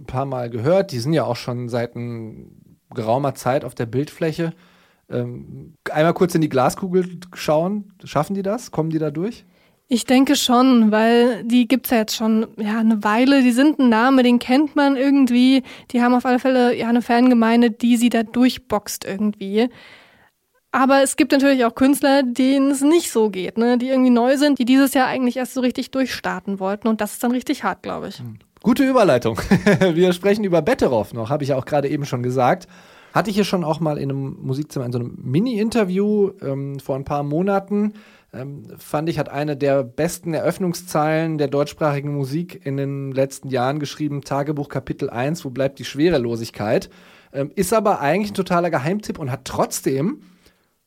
ein 0.00 0.06
paar 0.08 0.26
Mal 0.26 0.50
gehört. 0.50 0.90
Die 0.90 0.98
sind 0.98 1.12
ja 1.12 1.22
auch 1.22 1.36
schon 1.36 1.68
seit 1.68 1.94
ein 1.94 2.65
geraumer 2.96 3.34
Zeit 3.34 3.64
auf 3.64 3.76
der 3.76 3.86
Bildfläche. 3.86 4.52
Ähm, 5.08 5.74
einmal 5.92 6.14
kurz 6.14 6.34
in 6.34 6.40
die 6.40 6.48
Glaskugel 6.48 7.20
schauen. 7.34 7.92
Schaffen 8.02 8.34
die 8.34 8.42
das? 8.42 8.72
Kommen 8.72 8.90
die 8.90 8.98
da 8.98 9.12
durch? 9.12 9.44
Ich 9.88 10.04
denke 10.04 10.34
schon, 10.34 10.90
weil 10.90 11.44
die 11.44 11.68
gibt's 11.68 11.90
ja 11.90 11.98
jetzt 11.98 12.16
schon 12.16 12.48
ja 12.56 12.80
eine 12.80 13.04
Weile. 13.04 13.42
Die 13.42 13.52
sind 13.52 13.78
ein 13.78 13.88
Name, 13.88 14.24
den 14.24 14.40
kennt 14.40 14.74
man 14.74 14.96
irgendwie. 14.96 15.62
Die 15.92 16.02
haben 16.02 16.14
auf 16.14 16.26
alle 16.26 16.40
Fälle 16.40 16.76
ja 16.76 16.88
eine 16.88 17.02
Fangemeinde, 17.02 17.70
die 17.70 17.96
sie 17.96 18.08
da 18.08 18.24
durchboxt 18.24 19.04
irgendwie. 19.04 19.68
Aber 20.72 21.02
es 21.02 21.16
gibt 21.16 21.30
natürlich 21.32 21.64
auch 21.64 21.74
Künstler, 21.74 22.24
denen 22.24 22.72
es 22.72 22.82
nicht 22.82 23.12
so 23.12 23.30
geht, 23.30 23.58
ne? 23.58 23.78
die 23.78 23.88
irgendwie 23.88 24.10
neu 24.10 24.36
sind, 24.36 24.58
die 24.58 24.64
dieses 24.64 24.92
Jahr 24.92 25.06
eigentlich 25.06 25.36
erst 25.36 25.54
so 25.54 25.60
richtig 25.60 25.92
durchstarten 25.92 26.58
wollten. 26.58 26.88
Und 26.88 27.00
das 27.00 27.12
ist 27.12 27.22
dann 27.22 27.30
richtig 27.30 27.62
hart, 27.62 27.82
glaube 27.82 28.08
ich. 28.08 28.20
Gute 28.66 28.82
Überleitung. 28.82 29.38
Wir 29.94 30.12
sprechen 30.12 30.42
über 30.42 30.60
Betteroff 30.60 31.14
noch, 31.14 31.30
habe 31.30 31.44
ich 31.44 31.50
ja 31.50 31.56
auch 31.56 31.66
gerade 31.66 31.88
eben 31.88 32.04
schon 32.04 32.24
gesagt. 32.24 32.66
Hatte 33.14 33.30
ich 33.30 33.36
hier 33.36 33.44
schon 33.44 33.62
auch 33.62 33.78
mal 33.78 33.96
in 33.96 34.10
einem 34.10 34.38
Musikzimmer, 34.42 34.84
in 34.86 34.90
so 34.90 34.98
einem 34.98 35.16
Mini-Interview 35.22 36.32
ähm, 36.42 36.80
vor 36.80 36.96
ein 36.96 37.04
paar 37.04 37.22
Monaten. 37.22 37.92
Ähm, 38.34 38.64
fand 38.76 39.08
ich, 39.08 39.20
hat 39.20 39.28
eine 39.28 39.56
der 39.56 39.84
besten 39.84 40.34
Eröffnungszeilen 40.34 41.38
der 41.38 41.46
deutschsprachigen 41.46 42.12
Musik 42.12 42.66
in 42.66 42.76
den 42.76 43.12
letzten 43.12 43.50
Jahren 43.50 43.78
geschrieben. 43.78 44.22
Tagebuch 44.22 44.68
Kapitel 44.68 45.10
1, 45.10 45.44
wo 45.44 45.50
bleibt 45.50 45.78
die 45.78 45.84
Schwerelosigkeit? 45.84 46.90
Ähm, 47.32 47.52
ist 47.54 47.72
aber 47.72 48.00
eigentlich 48.00 48.32
ein 48.32 48.34
totaler 48.34 48.70
Geheimtipp 48.70 49.20
und 49.20 49.30
hat 49.30 49.44
trotzdem 49.44 50.22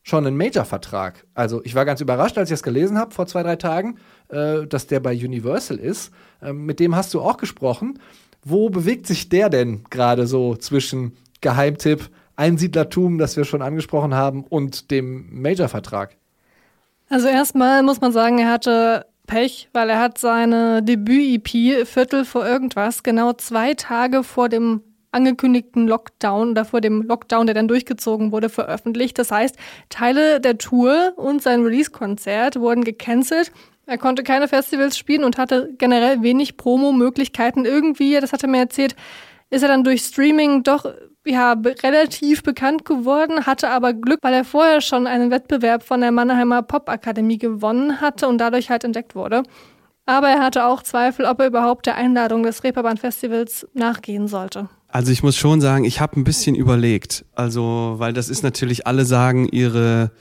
schon 0.09 0.27
einen 0.27 0.35
Major-Vertrag. 0.37 1.25
Also 1.33 1.61
ich 1.63 1.75
war 1.75 1.85
ganz 1.85 2.01
überrascht, 2.01 2.37
als 2.37 2.49
ich 2.49 2.53
das 2.53 2.63
gelesen 2.63 2.97
habe 2.97 3.13
vor 3.13 3.27
zwei, 3.27 3.43
drei 3.43 3.55
Tagen, 3.55 3.97
äh, 4.29 4.65
dass 4.67 4.87
der 4.87 4.99
bei 4.99 5.13
Universal 5.13 5.77
ist. 5.77 6.11
Ähm, 6.41 6.65
mit 6.65 6.79
dem 6.79 6.95
hast 6.95 7.13
du 7.13 7.21
auch 7.21 7.37
gesprochen. 7.37 7.99
Wo 8.43 8.69
bewegt 8.69 9.07
sich 9.07 9.29
der 9.29 9.49
denn 9.49 9.83
gerade 9.89 10.27
so 10.27 10.55
zwischen 10.55 11.15
Geheimtipp, 11.41 12.09
Einsiedlertum, 12.35 13.17
das 13.17 13.37
wir 13.37 13.45
schon 13.45 13.61
angesprochen 13.61 14.13
haben, 14.13 14.43
und 14.43 14.91
dem 14.91 15.27
Major-Vertrag? 15.41 16.15
Also 17.09 17.27
erstmal 17.27 17.83
muss 17.83 18.01
man 18.01 18.11
sagen, 18.11 18.39
er 18.39 18.51
hatte 18.51 19.05
Pech, 19.27 19.69
weil 19.73 19.89
er 19.89 19.99
hat 19.99 20.17
seine 20.17 20.81
Debüt-EP 20.81 21.85
Viertel 21.85 22.25
vor 22.25 22.47
irgendwas 22.47 23.03
genau 23.03 23.33
zwei 23.33 23.73
Tage 23.73 24.23
vor 24.23 24.49
dem 24.49 24.81
angekündigten 25.11 25.87
Lockdown 25.87 26.51
oder 26.51 26.65
vor 26.65 26.81
dem 26.81 27.01
Lockdown, 27.01 27.47
der 27.47 27.55
dann 27.55 27.67
durchgezogen 27.67 28.31
wurde, 28.31 28.49
veröffentlicht. 28.49 29.17
Das 29.17 29.31
heißt, 29.31 29.55
Teile 29.89 30.39
der 30.39 30.57
Tour 30.57 31.13
und 31.15 31.41
sein 31.41 31.63
Release-Konzert 31.63 32.59
wurden 32.59 32.83
gecancelt. 32.83 33.51
Er 33.85 33.97
konnte 33.97 34.23
keine 34.23 34.47
Festivals 34.47 34.97
spielen 34.97 35.23
und 35.23 35.37
hatte 35.37 35.73
generell 35.77 36.21
wenig 36.21 36.57
Promo-Möglichkeiten. 36.57 37.65
Irgendwie, 37.65 38.19
das 38.19 38.33
hat 38.33 38.43
er 38.43 38.49
mir 38.49 38.59
erzählt, 38.59 38.95
ist 39.49 39.63
er 39.63 39.67
dann 39.67 39.83
durch 39.83 40.01
Streaming 40.01 40.61
doch 40.61 40.85
ja, 41.25 41.53
relativ 41.53 42.43
bekannt 42.43 42.85
geworden, 42.85 43.45
hatte 43.45 43.69
aber 43.69 43.93
Glück, 43.93 44.19
weil 44.21 44.33
er 44.33 44.45
vorher 44.45 44.81
schon 44.81 45.07
einen 45.07 45.31
Wettbewerb 45.31 45.83
von 45.83 46.01
der 46.01 46.11
Mannheimer 46.11 46.61
Popakademie 46.61 47.37
gewonnen 47.37 47.99
hatte 47.99 48.27
und 48.27 48.37
dadurch 48.37 48.69
halt 48.69 48.83
entdeckt 48.83 49.15
wurde. 49.15 49.43
Aber 50.05 50.29
er 50.29 50.41
hatte 50.41 50.65
auch 50.65 50.81
Zweifel, 50.81 51.25
ob 51.25 51.39
er 51.39 51.47
überhaupt 51.47 51.85
der 51.85 51.95
Einladung 51.95 52.43
des 52.43 52.63
Reeperbahn 52.63 52.97
Festivals 52.97 53.67
nachgehen 53.73 54.27
sollte. 54.27 54.69
Also 54.89 55.11
ich 55.11 55.21
muss 55.21 55.37
schon 55.37 55.61
sagen, 55.61 55.85
ich 55.85 56.01
habe 56.01 56.19
ein 56.19 56.23
bisschen 56.23 56.55
überlegt. 56.55 57.23
Also, 57.35 57.95
weil 57.97 58.11
das 58.11 58.27
ist 58.27 58.43
natürlich, 58.43 58.87
alle 58.87 59.05
sagen 59.05 59.47
ihre 59.47 60.11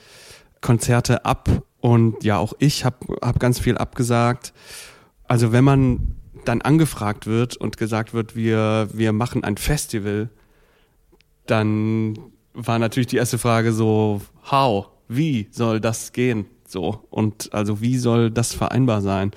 Konzerte 0.61 1.24
ab 1.24 1.48
und 1.81 2.22
ja, 2.22 2.38
auch 2.38 2.52
ich 2.59 2.85
habe 2.85 3.16
hab 3.22 3.40
ganz 3.40 3.59
viel 3.59 3.78
abgesagt. 3.78 4.52
Also 5.26 5.52
wenn 5.52 5.64
man 5.64 6.16
dann 6.44 6.61
angefragt 6.62 7.26
wird 7.26 7.57
und 7.57 7.78
gesagt 7.78 8.12
wird, 8.12 8.37
wir, 8.37 8.88
wir 8.92 9.12
machen 9.12 9.42
ein 9.42 9.57
Festival, 9.57 10.28
dann 11.46 12.18
war 12.52 12.78
natürlich 12.78 13.07
die 13.07 13.16
erste 13.16 13.38
Frage 13.38 13.72
so, 13.72 14.20
how, 14.50 14.88
wie 15.09 15.48
soll 15.50 15.81
das 15.81 16.12
gehen? 16.12 16.46
So, 16.66 17.04
und 17.09 17.54
also 17.54 17.81
wie 17.81 17.96
soll 17.96 18.31
das 18.31 18.52
vereinbar 18.52 19.00
sein? 19.00 19.31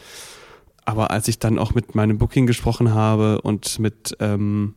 Aber 0.84 1.12
als 1.12 1.28
ich 1.30 1.40
dann 1.40 1.58
auch 1.58 1.74
mit 1.74 1.96
meinem 1.96 2.18
Booking 2.18 2.48
gesprochen 2.48 2.94
habe 2.94 3.40
und 3.42 3.80
mit, 3.80 4.18
ähm, 4.20 4.76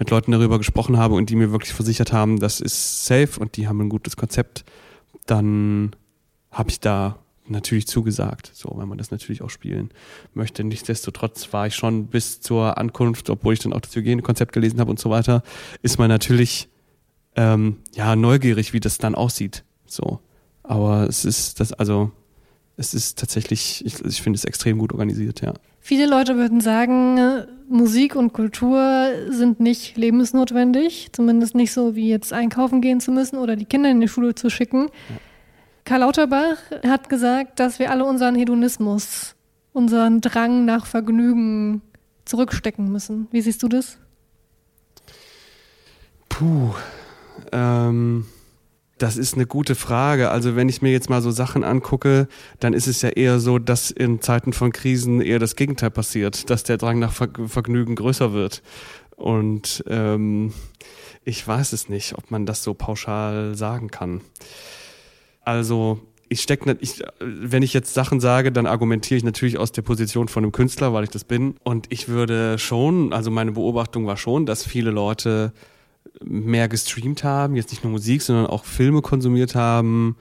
mit 0.00 0.10
Leuten 0.10 0.32
darüber 0.32 0.56
gesprochen 0.56 0.96
habe 0.96 1.14
und 1.14 1.28
die 1.28 1.36
mir 1.36 1.52
wirklich 1.52 1.74
versichert 1.74 2.10
haben, 2.10 2.40
das 2.40 2.60
ist 2.60 3.04
safe 3.04 3.38
und 3.38 3.56
die 3.58 3.68
haben 3.68 3.80
ein 3.82 3.90
gutes 3.90 4.16
Konzept, 4.16 4.64
dann 5.26 5.94
habe 6.50 6.70
ich 6.70 6.80
da 6.80 7.18
natürlich 7.46 7.86
zugesagt, 7.86 8.50
so, 8.54 8.72
wenn 8.76 8.88
man 8.88 8.96
das 8.96 9.10
natürlich 9.10 9.42
auch 9.42 9.50
spielen 9.50 9.90
möchte. 10.32 10.64
Nichtsdestotrotz 10.64 11.52
war 11.52 11.66
ich 11.66 11.74
schon 11.74 12.06
bis 12.06 12.40
zur 12.40 12.78
Ankunft, 12.78 13.28
obwohl 13.28 13.52
ich 13.52 13.60
dann 13.60 13.74
auch 13.74 13.80
das 13.80 13.94
Hygienekonzept 13.94 14.54
gelesen 14.54 14.80
habe 14.80 14.90
und 14.90 14.98
so 14.98 15.10
weiter, 15.10 15.42
ist 15.82 15.98
man 15.98 16.08
natürlich 16.08 16.70
ähm, 17.36 17.76
ja 17.94 18.16
neugierig, 18.16 18.72
wie 18.72 18.80
das 18.80 18.96
dann 18.96 19.14
aussieht. 19.14 19.64
So, 19.84 20.20
aber 20.62 21.08
es 21.08 21.26
ist 21.26 21.60
das 21.60 21.74
also 21.74 22.10
es 22.78 22.94
ist 22.94 23.18
tatsächlich, 23.18 23.84
ich, 23.84 24.02
ich 24.02 24.22
finde 24.22 24.38
es 24.38 24.44
extrem 24.44 24.78
gut 24.78 24.92
organisiert, 24.92 25.42
ja. 25.42 25.52
Viele 25.80 26.06
Leute 26.06 26.36
würden 26.36 26.60
sagen, 26.60 27.18
Musik 27.68 28.14
und 28.14 28.32
Kultur 28.32 29.08
sind 29.28 29.60
nicht 29.60 29.96
lebensnotwendig, 29.96 31.08
zumindest 31.12 31.54
nicht 31.54 31.72
so 31.72 31.96
wie 31.96 32.08
jetzt 32.08 32.32
einkaufen 32.32 32.80
gehen 32.80 33.00
zu 33.00 33.12
müssen 33.12 33.38
oder 33.38 33.56
die 33.56 33.64
Kinder 33.64 33.90
in 33.90 34.00
die 34.00 34.08
Schule 34.08 34.34
zu 34.34 34.50
schicken. 34.50 34.88
Ja. 35.08 35.16
Karl 35.84 36.00
Lauterbach 36.00 36.58
hat 36.86 37.08
gesagt, 37.08 37.58
dass 37.58 37.78
wir 37.78 37.90
alle 37.90 38.04
unseren 38.04 38.34
Hedonismus, 38.34 39.34
unseren 39.72 40.20
Drang 40.20 40.64
nach 40.64 40.86
Vergnügen 40.86 41.82
zurückstecken 42.24 42.92
müssen. 42.92 43.26
Wie 43.30 43.40
siehst 43.40 43.62
du 43.62 43.68
das? 43.68 43.98
Puh. 46.28 46.74
Ähm, 47.52 48.26
das 49.00 49.16
ist 49.16 49.34
eine 49.34 49.46
gute 49.46 49.74
Frage. 49.74 50.30
Also 50.30 50.56
wenn 50.56 50.68
ich 50.68 50.82
mir 50.82 50.92
jetzt 50.92 51.08
mal 51.08 51.22
so 51.22 51.30
Sachen 51.30 51.64
angucke, 51.64 52.28
dann 52.60 52.74
ist 52.74 52.86
es 52.86 53.00
ja 53.00 53.08
eher 53.08 53.40
so, 53.40 53.58
dass 53.58 53.90
in 53.90 54.20
Zeiten 54.20 54.52
von 54.52 54.72
Krisen 54.72 55.22
eher 55.22 55.38
das 55.38 55.56
Gegenteil 55.56 55.90
passiert, 55.90 56.50
dass 56.50 56.64
der 56.64 56.76
Drang 56.76 56.98
nach 56.98 57.12
Vergnügen 57.12 57.94
größer 57.94 58.34
wird. 58.34 58.62
Und 59.16 59.82
ähm, 59.88 60.52
ich 61.24 61.46
weiß 61.46 61.72
es 61.72 61.88
nicht, 61.88 62.16
ob 62.18 62.30
man 62.30 62.44
das 62.44 62.62
so 62.62 62.74
pauschal 62.74 63.54
sagen 63.54 63.88
kann. 63.88 64.20
Also 65.42 66.00
ich 66.28 66.42
stecke 66.42 66.76
ich, 66.80 67.02
wenn 67.20 67.62
ich 67.62 67.72
jetzt 67.72 67.94
Sachen 67.94 68.20
sage, 68.20 68.52
dann 68.52 68.66
argumentiere 68.66 69.16
ich 69.16 69.24
natürlich 69.24 69.56
aus 69.56 69.72
der 69.72 69.82
Position 69.82 70.28
von 70.28 70.44
einem 70.44 70.52
Künstler, 70.52 70.92
weil 70.92 71.04
ich 71.04 71.10
das 71.10 71.24
bin. 71.24 71.56
Und 71.64 71.86
ich 71.88 72.08
würde 72.08 72.58
schon, 72.58 73.14
also 73.14 73.30
meine 73.30 73.52
Beobachtung 73.52 74.06
war 74.06 74.18
schon, 74.18 74.44
dass 74.44 74.62
viele 74.62 74.90
Leute 74.90 75.54
mehr 76.22 76.68
gestreamt 76.68 77.24
haben, 77.24 77.56
jetzt 77.56 77.70
nicht 77.70 77.84
nur 77.84 77.92
Musik, 77.92 78.22
sondern 78.22 78.46
auch 78.46 78.64
Filme 78.64 79.02
konsumiert 79.02 79.54
haben, 79.54 80.16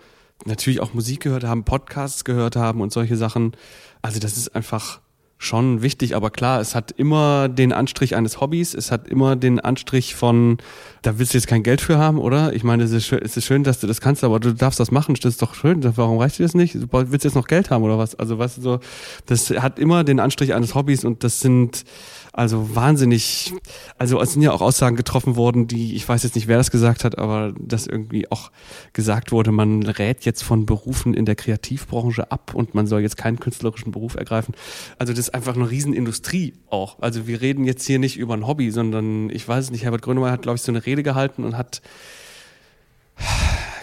natürlich 0.46 0.80
auch 0.80 0.94
Musik 0.94 1.22
gehört 1.22 1.44
haben, 1.44 1.64
Podcasts 1.64 2.24
gehört 2.24 2.56
haben 2.56 2.82
und 2.82 2.92
solche 2.92 3.18
Sachen. 3.18 3.54
Also 4.02 4.20
das 4.20 4.38
ist 4.38 4.56
einfach 4.56 5.02
schon 5.42 5.82
wichtig, 5.82 6.18
aber 6.18 6.32
klar, 6.32 6.60
es 6.60 6.76
hat 6.76 6.92
immer 6.92 7.48
den 7.48 7.72
Anstrich 7.72 8.14
eines 8.14 8.42
Hobbys, 8.42 8.74
es 8.74 8.92
hat 8.92 9.08
immer 9.08 9.38
den 9.38 9.62
Anstrich 9.62 10.14
von, 10.14 10.58
da 11.02 11.18
willst 11.18 11.34
du 11.34 11.38
jetzt 11.38 11.48
kein 11.48 11.64
Geld 11.64 11.80
für 11.80 11.98
haben, 11.98 12.20
oder? 12.20 12.52
Ich 12.54 12.66
meine, 12.66 12.84
es 12.84 12.92
ist, 12.92 13.06
schön, 13.06 13.22
es 13.24 13.38
ist 13.38 13.46
schön, 13.46 13.64
dass 13.64 13.80
du 13.80 13.88
das 13.88 14.02
kannst, 14.02 14.26
aber 14.26 14.42
du 14.42 14.54
darfst 14.54 14.82
das 14.82 14.92
machen, 14.92 15.16
das 15.16 15.34
ist 15.34 15.42
doch 15.42 15.56
schön, 15.56 15.82
warum 15.96 16.18
reicht 16.18 16.40
dir 16.40 16.44
das 16.44 16.56
nicht? 16.56 16.76
Du 16.76 16.88
willst 16.92 17.24
jetzt 17.24 17.36
noch 17.36 17.48
Geld 17.48 17.70
haben 17.70 17.86
oder 17.86 17.98
was? 17.98 18.16
Also 18.16 18.38
weißt 18.38 18.58
du 18.58 18.62
so, 18.62 18.80
das 19.28 19.50
hat 19.50 19.80
immer 19.80 20.04
den 20.04 20.20
Anstrich 20.20 20.54
eines 20.54 20.76
Hobbys 20.76 21.06
und 21.06 21.24
das 21.24 21.40
sind, 21.40 21.86
also 22.32 22.76
wahnsinnig, 22.76 23.54
also 23.98 24.22
es 24.22 24.34
sind 24.34 24.42
ja 24.42 24.52
auch 24.52 24.62
Aussagen 24.62 24.96
getroffen 24.96 25.36
worden, 25.36 25.68
die, 25.68 25.96
ich 25.96 26.08
weiß 26.08 26.24
jetzt 26.24 26.36
nicht, 26.36 26.48
wer 26.48 26.58
das 26.58 26.72
gesagt 26.72 27.04
hat, 27.04 27.18
aber 27.18 27.54
dass 27.60 27.88
irgendwie 27.88 28.30
auch 28.32 28.52
gesagt 28.94 29.32
wurde, 29.32 29.52
man 29.52 29.84
rät 29.84 30.26
jetzt 30.26 30.44
von 30.44 30.66
Berufen 30.66 31.14
in 31.14 31.26
der 31.26 31.36
Kreativbranche 31.36 32.32
ab 32.32 32.54
und 32.54 32.76
man 32.76 32.88
soll 32.88 33.02
jetzt 33.02 33.18
keinen 33.18 33.40
künstlerischen 33.40 33.92
Beruf 33.92 34.16
ergreifen. 34.16 34.54
Also 34.98 35.14
das 35.14 35.20
ist 35.20 35.34
einfach 35.34 35.56
eine 35.56 35.70
Riesenindustrie 35.70 36.54
auch. 36.70 37.00
Also 37.00 37.28
wir 37.28 37.42
reden 37.42 37.64
jetzt 37.64 37.86
hier 37.86 38.00
nicht 38.00 38.18
über 38.18 38.36
ein 38.36 38.46
Hobby, 38.46 38.72
sondern 38.72 39.30
ich 39.30 39.48
weiß 39.48 39.66
es 39.66 39.72
nicht, 39.72 39.84
Herbert 39.84 40.02
Grönemeyer 40.04 40.32
hat, 40.32 40.44
glaube 40.44 40.58
ich, 40.58 40.62
so 40.62 40.72
eine 40.72 40.86
Rede 40.86 41.04
gehalten 41.04 41.44
und 41.44 41.58
hat 41.58 41.82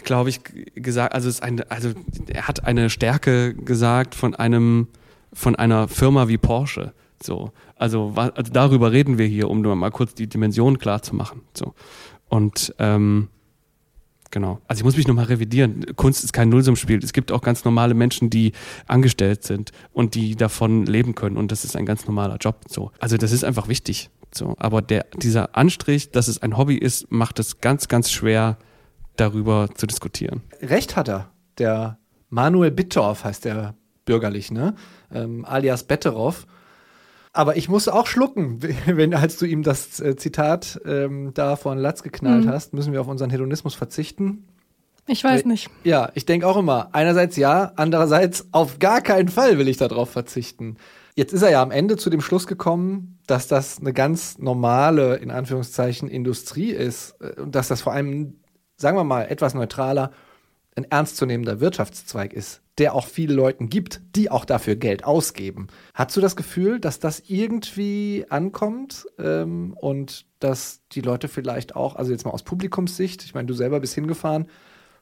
glaube 0.05 0.31
ich, 0.31 0.41
gesagt, 0.75 1.13
also 1.15 1.29
ist 1.29 1.43
eine, 1.43 1.71
also 1.71 1.93
er 2.29 2.49
hat 2.49 2.65
eine 2.65 2.89
Stärke 2.89 3.55
gesagt 3.55 4.15
von 4.15 4.35
einem, 4.35 4.89
von 5.33 5.57
einer 5.57 5.89
Firma 5.89 6.29
wie 6.29 6.39
Porsche. 6.39 6.95
So, 7.23 7.53
also, 7.77 8.13
also 8.17 8.53
darüber 8.53 8.93
reden 8.93 9.19
wir 9.19 9.27
hier, 9.27 9.49
um 9.51 9.61
nur 9.61 9.75
mal 9.77 9.91
kurz 9.91 10.15
die 10.15 10.29
Dimension 10.29 10.79
klar 10.79 11.03
zu 11.03 11.15
machen. 11.15 11.43
So. 11.55 11.75
Und 12.29 12.75
ähm, 12.79 13.29
genau. 14.31 14.61
Also 14.69 14.81
ich 14.81 14.85
muss 14.85 14.97
mich 14.97 15.09
nochmal 15.09 15.27
revidieren. 15.27 15.85
Kunst 15.97 16.25
ist 16.25 16.33
kein 16.33 16.49
Nullsummspiel. 16.49 17.03
Es 17.03 17.13
gibt 17.13 17.33
auch 17.33 17.41
ganz 17.41 17.65
normale 17.65 17.95
Menschen, 17.95 18.31
die 18.31 18.53
angestellt 18.87 19.45
sind 19.45 19.73
und 19.93 20.15
die 20.15 20.37
davon 20.37 20.87
leben 20.87 21.15
können. 21.15 21.37
Und 21.37 21.53
das 21.53 21.65
ist 21.65 21.77
ein 21.77 21.87
ganz 21.87 22.07
normaler 22.07 22.37
Job. 22.37 22.65
So. 22.69 22.91
Also 22.99 23.17
das 23.17 23.33
ist 23.33 23.45
einfach 23.45 23.69
wichtig. 23.69 24.11
So. 24.35 24.55
Aber 24.59 24.83
der, 24.83 25.07
dieser 25.17 25.57
Anstrich, 25.57 26.11
dass 26.11 26.29
es 26.29 26.43
ein 26.43 26.57
Hobby 26.57 26.77
ist, 26.77 27.11
macht 27.11 27.39
es 27.39 27.61
ganz, 27.61 27.89
ganz 27.89 28.11
schwer, 28.11 28.59
darüber 29.17 29.69
zu 29.75 29.87
diskutieren. 29.87 30.43
Recht 30.61 30.97
hat 30.97 31.09
er. 31.09 31.31
Der 31.59 31.99
Manuel 32.29 32.71
Bittorf 32.71 33.25
heißt 33.25 33.47
der 33.47 33.75
bürgerlich, 34.05 34.51
ne? 34.51 34.75
Ähm, 35.11 35.45
alias 35.45 35.85
Betteroff 35.85 36.47
aber 37.37 37.57
ich 37.57 37.69
musste 37.69 37.95
auch 37.95 38.07
schlucken, 38.07 38.61
wenn 38.87 39.15
als 39.15 39.37
du 39.37 39.47
ihm 39.47 39.63
das 39.63 40.01
äh, 40.01 40.17
Zitat 40.17 40.81
ähm, 40.85 41.33
da 41.35 41.57
von 41.57 41.79
Latz 41.79 42.03
geknallt 42.03 42.47
mhm. 42.47 42.51
hast, 42.51 42.73
müssen 42.73 42.93
wir 42.93 43.01
auf 43.01 43.09
unseren 43.09 43.31
Hedonismus 43.31 43.75
verzichten. 43.75 44.49
Ich 45.09 45.23
weiß 45.23 45.45
nicht. 45.45 45.71
Ja, 45.85 46.11
ich 46.15 46.27
denke 46.27 46.49
auch 46.49 46.57
immer, 46.57 46.89
einerseits 46.93 47.37
ja, 47.37 47.73
andererseits 47.77 48.49
auf 48.51 48.81
gar 48.81 49.01
keinen 49.01 49.29
Fall 49.29 49.57
will 49.57 49.69
ich 49.69 49.77
darauf 49.77 50.11
verzichten. 50.11 50.79
Jetzt 51.15 51.33
ist 51.33 51.43
er 51.43 51.51
ja 51.51 51.63
am 51.63 51.71
Ende 51.71 51.97
zu 51.97 52.11
dem 52.11 52.21
Schluss 52.21 52.47
gekommen, 52.49 53.19
dass 53.27 53.47
das 53.47 53.79
eine 53.79 53.93
ganz 53.93 54.39
normale, 54.39 55.17
in 55.17 55.31
Anführungszeichen, 55.31 56.09
Industrie 56.09 56.71
ist 56.71 57.15
äh, 57.21 57.41
und 57.41 57.55
dass 57.55 57.69
das 57.69 57.83
vor 57.83 57.93
allem, 57.93 58.41
sagen 58.77 58.97
wir 58.97 59.05
mal, 59.05 59.23
etwas 59.23 59.55
neutraler, 59.55 60.11
ein 60.75 60.85
ernstzunehmender 60.85 61.61
Wirtschaftszweig 61.61 62.33
ist 62.33 62.61
der 62.79 62.95
auch 62.95 63.07
viele 63.07 63.35
Leuten 63.35 63.71
gibt, 63.71 64.01
die 64.15 64.31
auch 64.31 64.45
dafür 64.45 64.77
Geld 64.77 65.05
ausgeben. 65.05 65.69
Hast 65.95 66.17
du 66.17 66.21
das 66.21 66.37
Gefühl, 66.37 66.79
dass 66.79 67.01
das 67.01 67.23
irgendwie 67.27 68.27
ankommt 68.29 69.07
ähm, 69.19 69.75
und 69.81 70.27
dass 70.41 70.83
die 70.93 71.01
Leute 71.01 71.29
vielleicht 71.29 71.75
auch, 71.75 71.97
also 71.97 72.13
jetzt 72.13 72.25
mal 72.25 72.33
aus 72.33 72.43
Publikumssicht, 72.43 73.25
ich 73.25 73.35
meine, 73.35 73.47
du 73.47 73.55
selber 73.55 73.81
bist 73.81 73.95
hingefahren, 73.95 74.47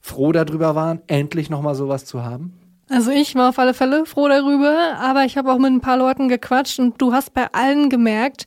froh 0.01 0.33
darüber 0.33 0.75
waren, 0.75 1.03
endlich 1.09 1.51
nochmal 1.51 1.75
sowas 1.75 2.05
zu 2.05 2.23
haben? 2.23 2.55
Also 2.91 3.11
ich 3.11 3.35
war 3.35 3.49
auf 3.49 3.59
alle 3.59 3.75
Fälle 3.75 4.05
froh 4.05 4.29
darüber, 4.29 4.97
aber 5.01 5.25
ich 5.25 5.37
habe 5.37 5.51
auch 5.51 5.59
mit 5.59 5.73
ein 5.73 5.81
paar 5.81 5.97
Leuten 5.97 6.29
gequatscht 6.29 6.79
und 6.79 7.01
du 7.01 7.13
hast 7.13 7.33
bei 7.33 7.47
allen 7.53 7.89
gemerkt, 7.89 8.47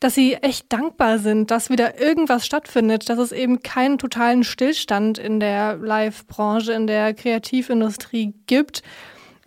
dass 0.00 0.14
sie 0.14 0.34
echt 0.34 0.72
dankbar 0.72 1.18
sind, 1.18 1.50
dass 1.50 1.70
wieder 1.70 2.00
irgendwas 2.00 2.44
stattfindet, 2.44 3.08
dass 3.08 3.18
es 3.18 3.32
eben 3.32 3.62
keinen 3.62 3.98
totalen 3.98 4.44
Stillstand 4.44 5.18
in 5.18 5.40
der 5.40 5.76
Live-Branche, 5.76 6.72
in 6.72 6.86
der 6.86 7.14
Kreativindustrie 7.14 8.34
gibt. 8.46 8.82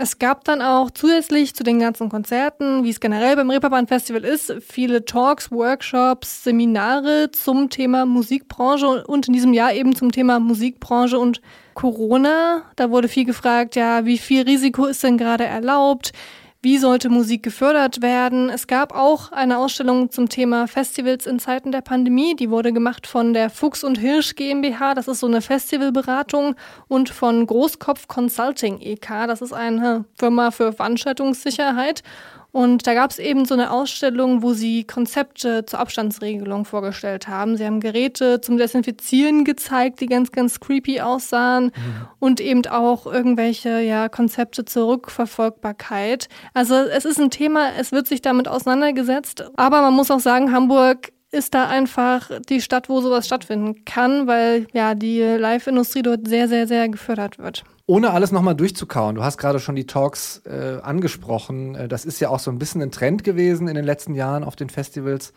Es 0.02 0.18
gab 0.18 0.46
dann 0.46 0.62
auch 0.62 0.92
zusätzlich 0.92 1.54
zu 1.54 1.64
den 1.64 1.78
ganzen 1.78 2.08
Konzerten, 2.08 2.86
wie 2.86 2.90
es 2.90 3.02
generell 3.02 3.36
beim 3.36 3.50
Reeperbahn 3.50 3.86
Festival 3.86 4.24
ist, 4.24 4.54
viele 4.66 5.04
Talks, 5.04 5.52
Workshops, 5.52 6.46
Seminare 6.46 7.32
zum 7.34 7.70
Thema 7.70 8.06
Musikbranche 8.06 9.06
und 9.06 9.28
in 9.28 9.34
diesem 9.34 9.52
Jahr 9.52 9.74
eben 9.74 9.94
zum 9.98 10.14
Thema 10.14 10.40
Musikbranche 10.40 11.20
und 11.20 11.42
Corona. 11.74 12.62
Da 12.78 12.92
wurde 12.92 13.10
viel 13.10 13.26
gefragt, 13.26 13.76
ja, 13.76 14.06
wie 14.06 14.18
viel 14.18 14.44
Risiko 14.44 14.86
ist 14.86 15.04
denn 15.04 15.18
gerade 15.18 15.44
erlaubt? 15.44 16.14
Wie 16.62 16.78
sollte 16.78 17.10
Musik 17.10 17.44
gefördert 17.44 18.02
werden. 18.02 18.50
Es 18.50 18.68
gab 18.68 18.94
auch 18.94 19.32
eine 19.32 19.60
Ausstellung 19.60 20.12
zum 20.12 20.28
Thema 20.28 20.68
Festivals 20.68 21.26
in 21.26 21.40
Zeiten 21.40 21.72
der 21.72 21.80
Pandemie. 21.80 22.36
Die 22.36 22.50
wurde 22.50 22.74
gemacht 22.74 23.08
von 23.08 23.34
der 23.34 23.50
Fuchs 23.50 23.84
und 23.84 23.98
Hirsch 23.98 24.36
GmbH. 24.36 24.94
Das 24.94 25.08
ist 25.08 25.22
so 25.22 25.28
eine 25.28 25.42
Festivalberatung 25.42 26.56
und 26.90 27.10
von 27.10 27.48
Großkopf 27.48 28.10
Consulting 28.10 28.82
EK. 28.82 29.08
Das 29.28 29.42
ist 29.42 29.54
eine 29.54 30.04
Firma 30.18 30.52
für 30.52 30.74
Veranstaltungssicherheit. 30.74 32.04
Und 32.52 32.88
da 32.88 32.96
gab 32.96 33.12
es 33.12 33.20
eben 33.20 33.46
so 33.46 33.54
eine 33.54 33.72
Ausstellung, 33.72 34.42
wo 34.42 34.54
sie 34.54 34.84
Konzepte 34.84 35.66
zur 35.66 35.80
Abstandsregelung 35.80 36.66
vorgestellt 36.66 37.28
haben. 37.28 37.58
Sie 37.58 37.66
haben 37.66 37.80
Geräte 37.80 38.42
zum 38.42 38.58
Desinfizieren 38.58 39.46
gezeigt, 39.46 40.02
die 40.02 40.08
ganz, 40.08 40.32
ganz 40.32 40.60
creepy 40.60 41.02
aussahen 41.02 41.66
mhm. 41.66 42.08
und 42.20 42.42
eben 42.42 42.66
auch 42.66 43.06
irgendwelche 43.06 43.82
ja, 43.82 44.10
Konzepte 44.10 44.66
zur 44.66 44.88
Rückverfolgbarkeit. 44.88 46.28
Also 46.54 46.76
es 46.76 47.06
ist 47.06 47.20
ein 47.20 47.30
Thema, 47.30 47.74
es 47.78 47.92
wird 47.92 48.08
sich 48.08 48.22
damit 48.22 48.48
auseinandergesetzt. 48.48 49.46
Aber 49.56 49.82
man 49.82 49.94
muss 49.94 50.10
auch 50.10 50.20
sagen, 50.20 50.52
Hamburg 50.52 51.12
ist 51.32 51.54
da 51.54 51.68
einfach 51.68 52.32
die 52.50 52.62
Stadt, 52.62 52.90
wo 52.90 53.02
sowas 53.02 53.28
stattfinden 53.28 53.86
kann, 53.86 54.26
weil 54.26 54.66
ja 54.74 54.96
die 54.96 55.22
Live-Industrie 55.22 56.02
dort 56.02 56.28
sehr, 56.28 56.48
sehr, 56.48 56.68
sehr 56.68 56.90
gefördert 56.90 57.38
wird. 57.38 57.64
Ohne 57.90 58.12
alles 58.12 58.32
nochmal 58.32 58.54
durchzukauen, 58.54 59.16
du 59.16 59.24
hast 59.24 59.40
gerade 59.40 59.60
schon 59.60 59.76
die 59.76 59.88
Talks 59.88 60.44
äh, 60.46 60.78
angesprochen. 60.84 61.74
Äh, 61.74 61.88
das 61.88 62.06
ist 62.06 62.20
ja 62.20 62.30
auch 62.30 62.38
so 62.38 62.52
ein 62.52 62.60
bisschen 62.60 62.84
ein 62.84 62.92
Trend 62.92 63.24
gewesen 63.24 63.68
in 63.68 63.74
den 63.74 63.84
letzten 63.84 64.14
Jahren 64.14 64.44
auf 64.44 64.56
den 64.56 64.70
Festivals. 64.70 65.34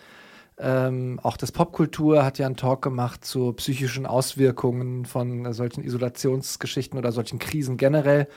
Ähm, 0.59 1.19
auch 1.23 1.39
das 1.39 1.51
Popkultur 1.51 2.27
hat 2.27 2.37
ja 2.37 2.45
einen 2.45 2.59
Talk 2.59 2.83
gemacht 2.83 3.25
zu 3.25 3.55
psychischen 3.55 4.05
Auswirkungen 4.05 5.07
von 5.07 5.47
äh, 5.47 5.55
solchen 5.55 5.83
Isolationsgeschichten 5.83 6.99
oder 6.99 7.11
solchen 7.11 7.39
Krisen 7.39 7.79
generell. 7.79 8.29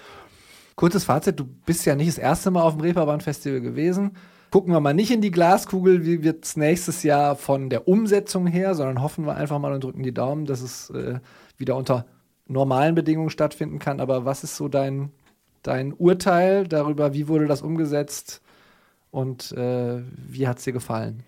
Kurzes 0.77 1.03
Fazit, 1.03 1.37
du 1.37 1.43
bist 1.43 1.85
ja 1.85 1.97
nicht 1.97 2.07
das 2.07 2.17
erste 2.17 2.51
Mal 2.51 2.61
auf 2.61 2.75
dem 2.75 2.83
Reeperbahn-Festival 2.83 3.59
gewesen 3.59 4.11
gucken 4.51 4.71
wir 4.71 4.79
mal 4.79 4.93
nicht 4.93 5.11
in 5.11 5.19
die 5.19 5.31
Glaskugel, 5.31 6.05
wie 6.05 6.23
wird 6.23 6.45
es 6.45 6.55
nächstes 6.55 7.03
Jahr 7.03 7.35
von 7.35 7.69
der 7.69 7.89
Umsetzung 7.89 8.47
her, 8.47 8.73
sondern 8.73 9.01
hoffen 9.01 9.25
wir 9.25 9.35
einfach 9.35 9.59
mal 9.59 9.73
und 9.73 9.83
drücken 9.83 10.03
die 10.03 10.13
Daumen, 10.13 10.45
dass 10.45 10.61
es 10.61 10.89
äh, 10.91 11.19
wieder 11.57 11.75
unter 11.75 12.05
normalen 12.47 12.95
Bedingungen 12.95 13.29
stattfinden 13.29 13.79
kann. 13.79 13.99
Aber 13.99 14.25
was 14.25 14.43
ist 14.43 14.55
so 14.55 14.67
dein, 14.67 15.11
dein 15.63 15.93
Urteil 15.93 16.67
darüber, 16.67 17.13
wie 17.13 17.27
wurde 17.27 17.47
das 17.47 17.61
umgesetzt 17.61 18.41
und 19.11 19.51
äh, 19.53 20.01
wie 20.27 20.47
hat 20.47 20.59
es 20.59 20.63
dir 20.65 20.73
gefallen? 20.73 21.23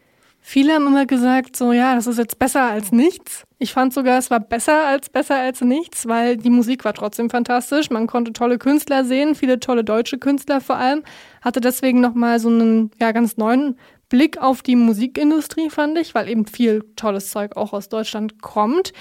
Viele 0.49 0.73
haben 0.73 0.87
immer 0.87 1.05
gesagt, 1.05 1.57
so 1.57 1.73
ja, 1.73 1.93
das 1.95 2.07
ist 2.07 2.17
jetzt 2.17 2.39
besser 2.39 2.63
als 2.63 2.93
nichts. 2.93 3.43
Ich 3.57 3.73
fand 3.73 3.93
sogar, 3.93 4.17
es 4.17 4.31
war 4.31 4.39
besser 4.39 4.87
als 4.87 5.09
besser 5.09 5.35
als 5.35 5.59
nichts, 5.59 6.07
weil 6.07 6.37
die 6.37 6.49
Musik 6.49 6.85
war 6.85 6.93
trotzdem 6.93 7.29
fantastisch. 7.29 7.89
Man 7.89 8.07
konnte 8.07 8.31
tolle 8.31 8.57
Künstler 8.57 9.03
sehen, 9.03 9.35
viele 9.35 9.59
tolle 9.59 9.83
deutsche 9.83 10.19
Künstler 10.19 10.61
vor 10.61 10.77
allem. 10.77 11.03
Hatte 11.41 11.59
deswegen 11.59 11.99
nochmal 11.99 12.39
so 12.39 12.47
einen 12.47 12.91
ja, 12.97 13.11
ganz 13.11 13.35
neuen 13.35 13.75
Blick 14.07 14.37
auf 14.37 14.61
die 14.61 14.77
Musikindustrie, 14.77 15.69
fand 15.69 15.97
ich, 15.97 16.15
weil 16.15 16.29
eben 16.29 16.45
viel 16.45 16.81
tolles 16.95 17.29
Zeug 17.29 17.57
auch 17.57 17.73
aus 17.73 17.89
Deutschland 17.89 18.41
kommt. 18.41 18.93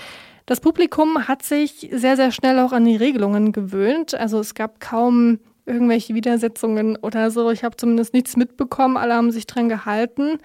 Das 0.46 0.60
Publikum 0.60 1.26
hat 1.26 1.42
sich 1.42 1.88
sehr, 1.92 2.16
sehr 2.16 2.30
schnell 2.30 2.60
auch 2.60 2.72
an 2.72 2.84
die 2.84 2.96
Regelungen 2.96 3.50
gewöhnt. 3.50 4.14
Also 4.14 4.38
es 4.38 4.54
gab 4.54 4.80
kaum 4.80 5.40
irgendwelche 5.66 6.14
Widersetzungen 6.14 6.96
oder 6.96 7.32
so. 7.32 7.50
Ich 7.50 7.64
habe 7.64 7.76
zumindest 7.76 8.14
nichts 8.14 8.36
mitbekommen. 8.36 8.96
Alle 8.96 9.14
haben 9.14 9.32
sich 9.32 9.46
dran 9.46 9.68
gehalten. 9.68 10.38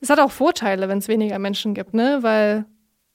Es 0.00 0.08
hat 0.08 0.18
auch 0.18 0.32
Vorteile, 0.32 0.88
wenn 0.88 0.98
es 0.98 1.08
weniger 1.08 1.38
Menschen 1.38 1.74
gibt, 1.74 1.92
ne? 1.92 2.18
Weil 2.22 2.64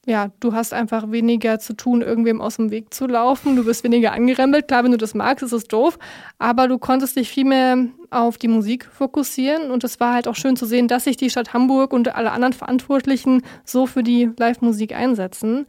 ja, 0.06 0.28
du 0.40 0.54
hast 0.54 0.72
einfach 0.72 1.10
weniger 1.10 1.58
zu 1.58 1.74
tun, 1.74 2.00
irgendwem 2.00 2.40
aus 2.40 2.56
dem 2.56 2.70
Weg 2.70 2.94
zu 2.94 3.06
laufen. 3.06 3.56
Du 3.56 3.64
bist 3.64 3.84
weniger 3.84 4.12
angerempelt. 4.12 4.66
Klar, 4.68 4.84
wenn 4.84 4.92
du 4.92 4.96
das 4.96 5.14
magst, 5.14 5.42
ist 5.42 5.52
es 5.52 5.64
doof. 5.64 5.98
Aber 6.38 6.66
du 6.66 6.78
konntest 6.78 7.16
dich 7.16 7.28
viel 7.28 7.44
mehr 7.44 7.76
auf 8.10 8.38
die 8.38 8.48
Musik 8.48 8.86
fokussieren. 8.90 9.70
Und 9.70 9.84
es 9.84 10.00
war 10.00 10.14
halt 10.14 10.26
auch 10.26 10.36
schön 10.36 10.56
zu 10.56 10.64
sehen, 10.64 10.88
dass 10.88 11.04
sich 11.04 11.18
die 11.18 11.28
Stadt 11.28 11.52
Hamburg 11.52 11.92
und 11.92 12.14
alle 12.14 12.30
anderen 12.30 12.54
Verantwortlichen 12.54 13.42
so 13.64 13.86
für 13.86 14.02
die 14.02 14.30
Live-Musik 14.38 14.94
einsetzen. 14.94 15.66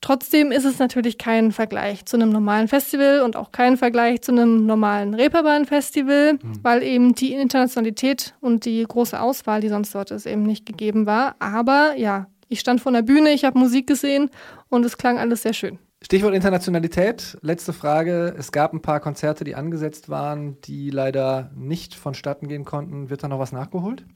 Trotzdem 0.00 0.50
ist 0.50 0.64
es 0.64 0.78
natürlich 0.78 1.18
kein 1.18 1.52
Vergleich 1.52 2.06
zu 2.06 2.16
einem 2.16 2.30
normalen 2.30 2.68
Festival 2.68 3.20
und 3.20 3.36
auch 3.36 3.52
kein 3.52 3.76
Vergleich 3.76 4.22
zu 4.22 4.32
einem 4.32 4.64
normalen 4.64 5.14
Reeperbahn-Festival, 5.14 6.34
mhm. 6.34 6.38
weil 6.62 6.82
eben 6.82 7.14
die 7.14 7.34
Internationalität 7.34 8.34
und 8.40 8.64
die 8.64 8.82
große 8.82 9.20
Auswahl, 9.20 9.60
die 9.60 9.68
sonst 9.68 9.94
dort 9.94 10.10
ist, 10.10 10.26
eben 10.26 10.44
nicht 10.44 10.64
gegeben 10.64 11.04
war. 11.04 11.36
Aber 11.38 11.94
ja, 11.96 12.28
ich 12.48 12.60
stand 12.60 12.80
vor 12.80 12.92
der 12.92 13.02
Bühne, 13.02 13.30
ich 13.30 13.44
habe 13.44 13.58
Musik 13.58 13.86
gesehen 13.86 14.30
und 14.70 14.84
es 14.86 14.96
klang 14.96 15.18
alles 15.18 15.42
sehr 15.42 15.52
schön. 15.52 15.78
Stichwort 16.02 16.34
Internationalität. 16.34 17.36
Letzte 17.42 17.74
Frage. 17.74 18.34
Es 18.38 18.52
gab 18.52 18.72
ein 18.72 18.80
paar 18.80 19.00
Konzerte, 19.00 19.44
die 19.44 19.54
angesetzt 19.54 20.08
waren, 20.08 20.58
die 20.62 20.88
leider 20.88 21.50
nicht 21.54 21.94
vonstatten 21.94 22.48
gehen 22.48 22.64
konnten. 22.64 23.10
Wird 23.10 23.22
da 23.22 23.28
noch 23.28 23.38
was 23.38 23.52
nachgeholt? 23.52 24.06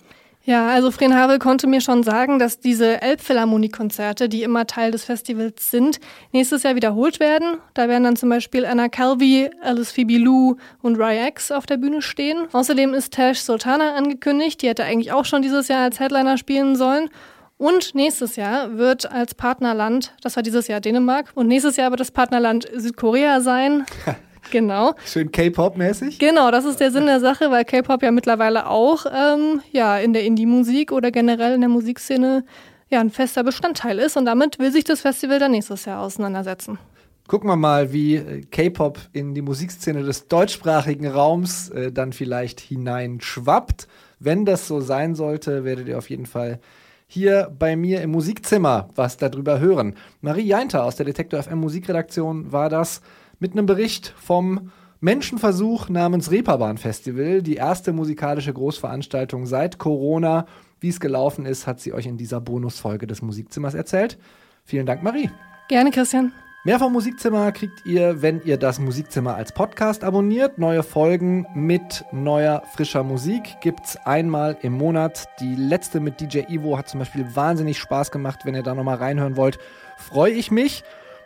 Ja, 0.46 0.68
also 0.68 0.90
Fren 0.90 1.16
Havel 1.16 1.38
konnte 1.38 1.66
mir 1.66 1.80
schon 1.80 2.02
sagen, 2.02 2.38
dass 2.38 2.60
diese 2.60 3.00
Elbphilharmonie-Konzerte, 3.00 4.28
die 4.28 4.42
immer 4.42 4.66
Teil 4.66 4.90
des 4.90 5.04
Festivals 5.04 5.70
sind, 5.70 6.00
nächstes 6.32 6.64
Jahr 6.64 6.74
wiederholt 6.74 7.18
werden. 7.18 7.56
Da 7.72 7.88
werden 7.88 8.04
dann 8.04 8.16
zum 8.16 8.28
Beispiel 8.28 8.66
Anna 8.66 8.90
Calvi, 8.90 9.48
Alice 9.62 9.92
Phoebe 9.92 10.18
Lou 10.18 10.56
und 10.82 10.96
Rye 10.96 11.28
X 11.28 11.50
auf 11.50 11.64
der 11.64 11.78
Bühne 11.78 12.02
stehen. 12.02 12.46
Außerdem 12.52 12.92
ist 12.92 13.14
Tash 13.14 13.40
Sultana 13.40 13.94
angekündigt. 13.94 14.60
Die 14.60 14.68
hätte 14.68 14.84
eigentlich 14.84 15.12
auch 15.12 15.24
schon 15.24 15.40
dieses 15.40 15.68
Jahr 15.68 15.82
als 15.82 15.98
Headliner 15.98 16.36
spielen 16.36 16.76
sollen. 16.76 17.08
Und 17.56 17.94
nächstes 17.94 18.36
Jahr 18.36 18.76
wird 18.76 19.10
als 19.10 19.34
Partnerland, 19.34 20.14
das 20.20 20.36
war 20.36 20.42
dieses 20.42 20.68
Jahr 20.68 20.80
Dänemark, 20.80 21.30
und 21.34 21.46
nächstes 21.46 21.76
Jahr 21.76 21.90
wird 21.90 22.00
das 22.00 22.10
Partnerland 22.10 22.68
Südkorea 22.74 23.40
sein. 23.40 23.86
Genau. 24.50 24.94
Schön 25.06 25.30
K-Pop-mäßig. 25.30 26.18
Genau, 26.18 26.50
das 26.50 26.64
ist 26.64 26.80
der 26.80 26.90
Sinn 26.90 27.06
der 27.06 27.20
Sache, 27.20 27.50
weil 27.50 27.64
K-Pop 27.64 28.02
ja 28.02 28.10
mittlerweile 28.10 28.68
auch 28.68 29.06
ähm, 29.06 29.60
ja, 29.72 29.98
in 29.98 30.12
der 30.12 30.24
Indie-Musik 30.24 30.92
oder 30.92 31.10
generell 31.10 31.54
in 31.54 31.60
der 31.60 31.70
Musikszene 31.70 32.44
ja, 32.88 33.00
ein 33.00 33.10
fester 33.10 33.42
Bestandteil 33.42 33.98
ist. 33.98 34.16
Und 34.16 34.24
damit 34.26 34.58
will 34.58 34.72
sich 34.72 34.84
das 34.84 35.00
Festival 35.00 35.38
dann 35.38 35.52
nächstes 35.52 35.84
Jahr 35.84 36.00
auseinandersetzen. 36.02 36.78
Gucken 37.26 37.48
wir 37.48 37.56
mal, 37.56 37.92
wie 37.92 38.16
äh, 38.16 38.42
K-Pop 38.42 38.98
in 39.12 39.34
die 39.34 39.42
Musikszene 39.42 40.02
des 40.02 40.28
deutschsprachigen 40.28 41.06
Raums 41.06 41.70
äh, 41.70 41.90
dann 41.90 42.12
vielleicht 42.12 42.60
hineinschwappt. 42.60 43.88
Wenn 44.18 44.44
das 44.44 44.68
so 44.68 44.80
sein 44.80 45.14
sollte, 45.14 45.64
werdet 45.64 45.88
ihr 45.88 45.98
auf 45.98 46.10
jeden 46.10 46.26
Fall 46.26 46.60
hier 47.06 47.50
bei 47.58 47.76
mir 47.76 48.02
im 48.02 48.10
Musikzimmer 48.10 48.90
was 48.94 49.16
darüber 49.16 49.58
hören. 49.58 49.94
Marie 50.20 50.46
Jeinter 50.46 50.84
aus 50.84 50.96
der 50.96 51.06
Detektor 51.06 51.42
FM 51.42 51.60
Musikredaktion 51.60 52.52
war 52.52 52.68
das 52.68 53.00
mit 53.38 53.52
einem 53.52 53.66
Bericht 53.66 54.14
vom 54.16 54.70
Menschenversuch 55.00 55.88
namens 55.88 56.30
Reeperbahn 56.30 56.78
Festival, 56.78 57.42
die 57.42 57.56
erste 57.56 57.92
musikalische 57.92 58.52
Großveranstaltung 58.52 59.46
seit 59.46 59.78
Corona. 59.78 60.46
Wie 60.80 60.88
es 60.88 61.00
gelaufen 61.00 61.44
ist, 61.44 61.66
hat 61.66 61.80
sie 61.80 61.92
euch 61.92 62.06
in 62.06 62.16
dieser 62.16 62.40
Bonusfolge 62.40 63.06
des 63.06 63.20
Musikzimmers 63.20 63.74
erzählt. 63.74 64.18
Vielen 64.64 64.86
Dank, 64.86 65.02
Marie. 65.02 65.30
Gerne, 65.68 65.90
Christian. 65.90 66.32
Mehr 66.66 66.78
vom 66.78 66.94
Musikzimmer 66.94 67.52
kriegt 67.52 67.84
ihr, 67.84 68.22
wenn 68.22 68.40
ihr 68.42 68.56
das 68.56 68.78
Musikzimmer 68.78 69.34
als 69.34 69.52
Podcast 69.52 70.02
abonniert. 70.02 70.56
Neue 70.56 70.82
Folgen 70.82 71.46
mit 71.54 72.06
neuer, 72.10 72.62
frischer 72.72 73.02
Musik 73.02 73.60
gibt 73.60 73.84
es 73.84 73.96
einmal 74.06 74.56
im 74.62 74.72
Monat. 74.72 75.26
Die 75.40 75.54
letzte 75.56 76.00
mit 76.00 76.22
DJ 76.22 76.44
Ivo 76.48 76.78
hat 76.78 76.88
zum 76.88 77.00
Beispiel 77.00 77.26
wahnsinnig 77.34 77.76
Spaß 77.78 78.10
gemacht. 78.10 78.40
Wenn 78.44 78.54
ihr 78.54 78.62
da 78.62 78.74
nochmal 78.74 78.96
reinhören 78.96 79.36
wollt, 79.36 79.58
freue 79.98 80.32
ich 80.32 80.50
mich. 80.50 80.84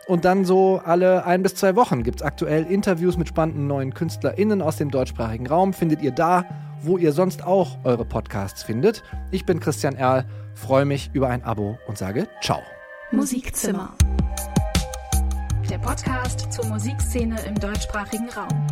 Und 0.09 0.25
dann 0.25 0.43
so 0.43 0.81
alle 0.83 1.23
ein 1.27 1.43
bis 1.43 1.53
zwei 1.53 1.75
Wochen 1.75 2.01
gibt 2.01 2.21
es 2.21 2.25
aktuell 2.25 2.63
Interviews 2.63 3.15
mit 3.15 3.27
spannenden 3.27 3.67
neuen 3.67 3.93
KünstlerInnen 3.93 4.59
aus 4.59 4.77
dem 4.77 4.89
deutschsprachigen 4.89 5.45
Raum. 5.45 5.71
Findet 5.71 6.01
ihr 6.01 6.09
da, 6.09 6.45
wo 6.81 6.97
ihr 6.97 7.13
sonst 7.13 7.45
auch 7.45 7.77
eure 7.83 8.05
Podcasts 8.05 8.63
findet. 8.63 9.03
Ich 9.29 9.45
bin 9.45 9.59
Christian 9.59 9.95
Erl, 9.95 10.25
freue 10.55 10.85
mich 10.85 11.11
über 11.13 11.29
ein 11.29 11.43
Abo 11.43 11.77
und 11.85 11.99
sage 11.99 12.27
Ciao. 12.41 12.63
Musikzimmer. 13.11 13.93
Der 15.69 15.77
Podcast 15.77 16.51
zur 16.53 16.65
Musikszene 16.65 17.39
im 17.47 17.53
deutschsprachigen 17.53 18.29
Raum. 18.29 18.67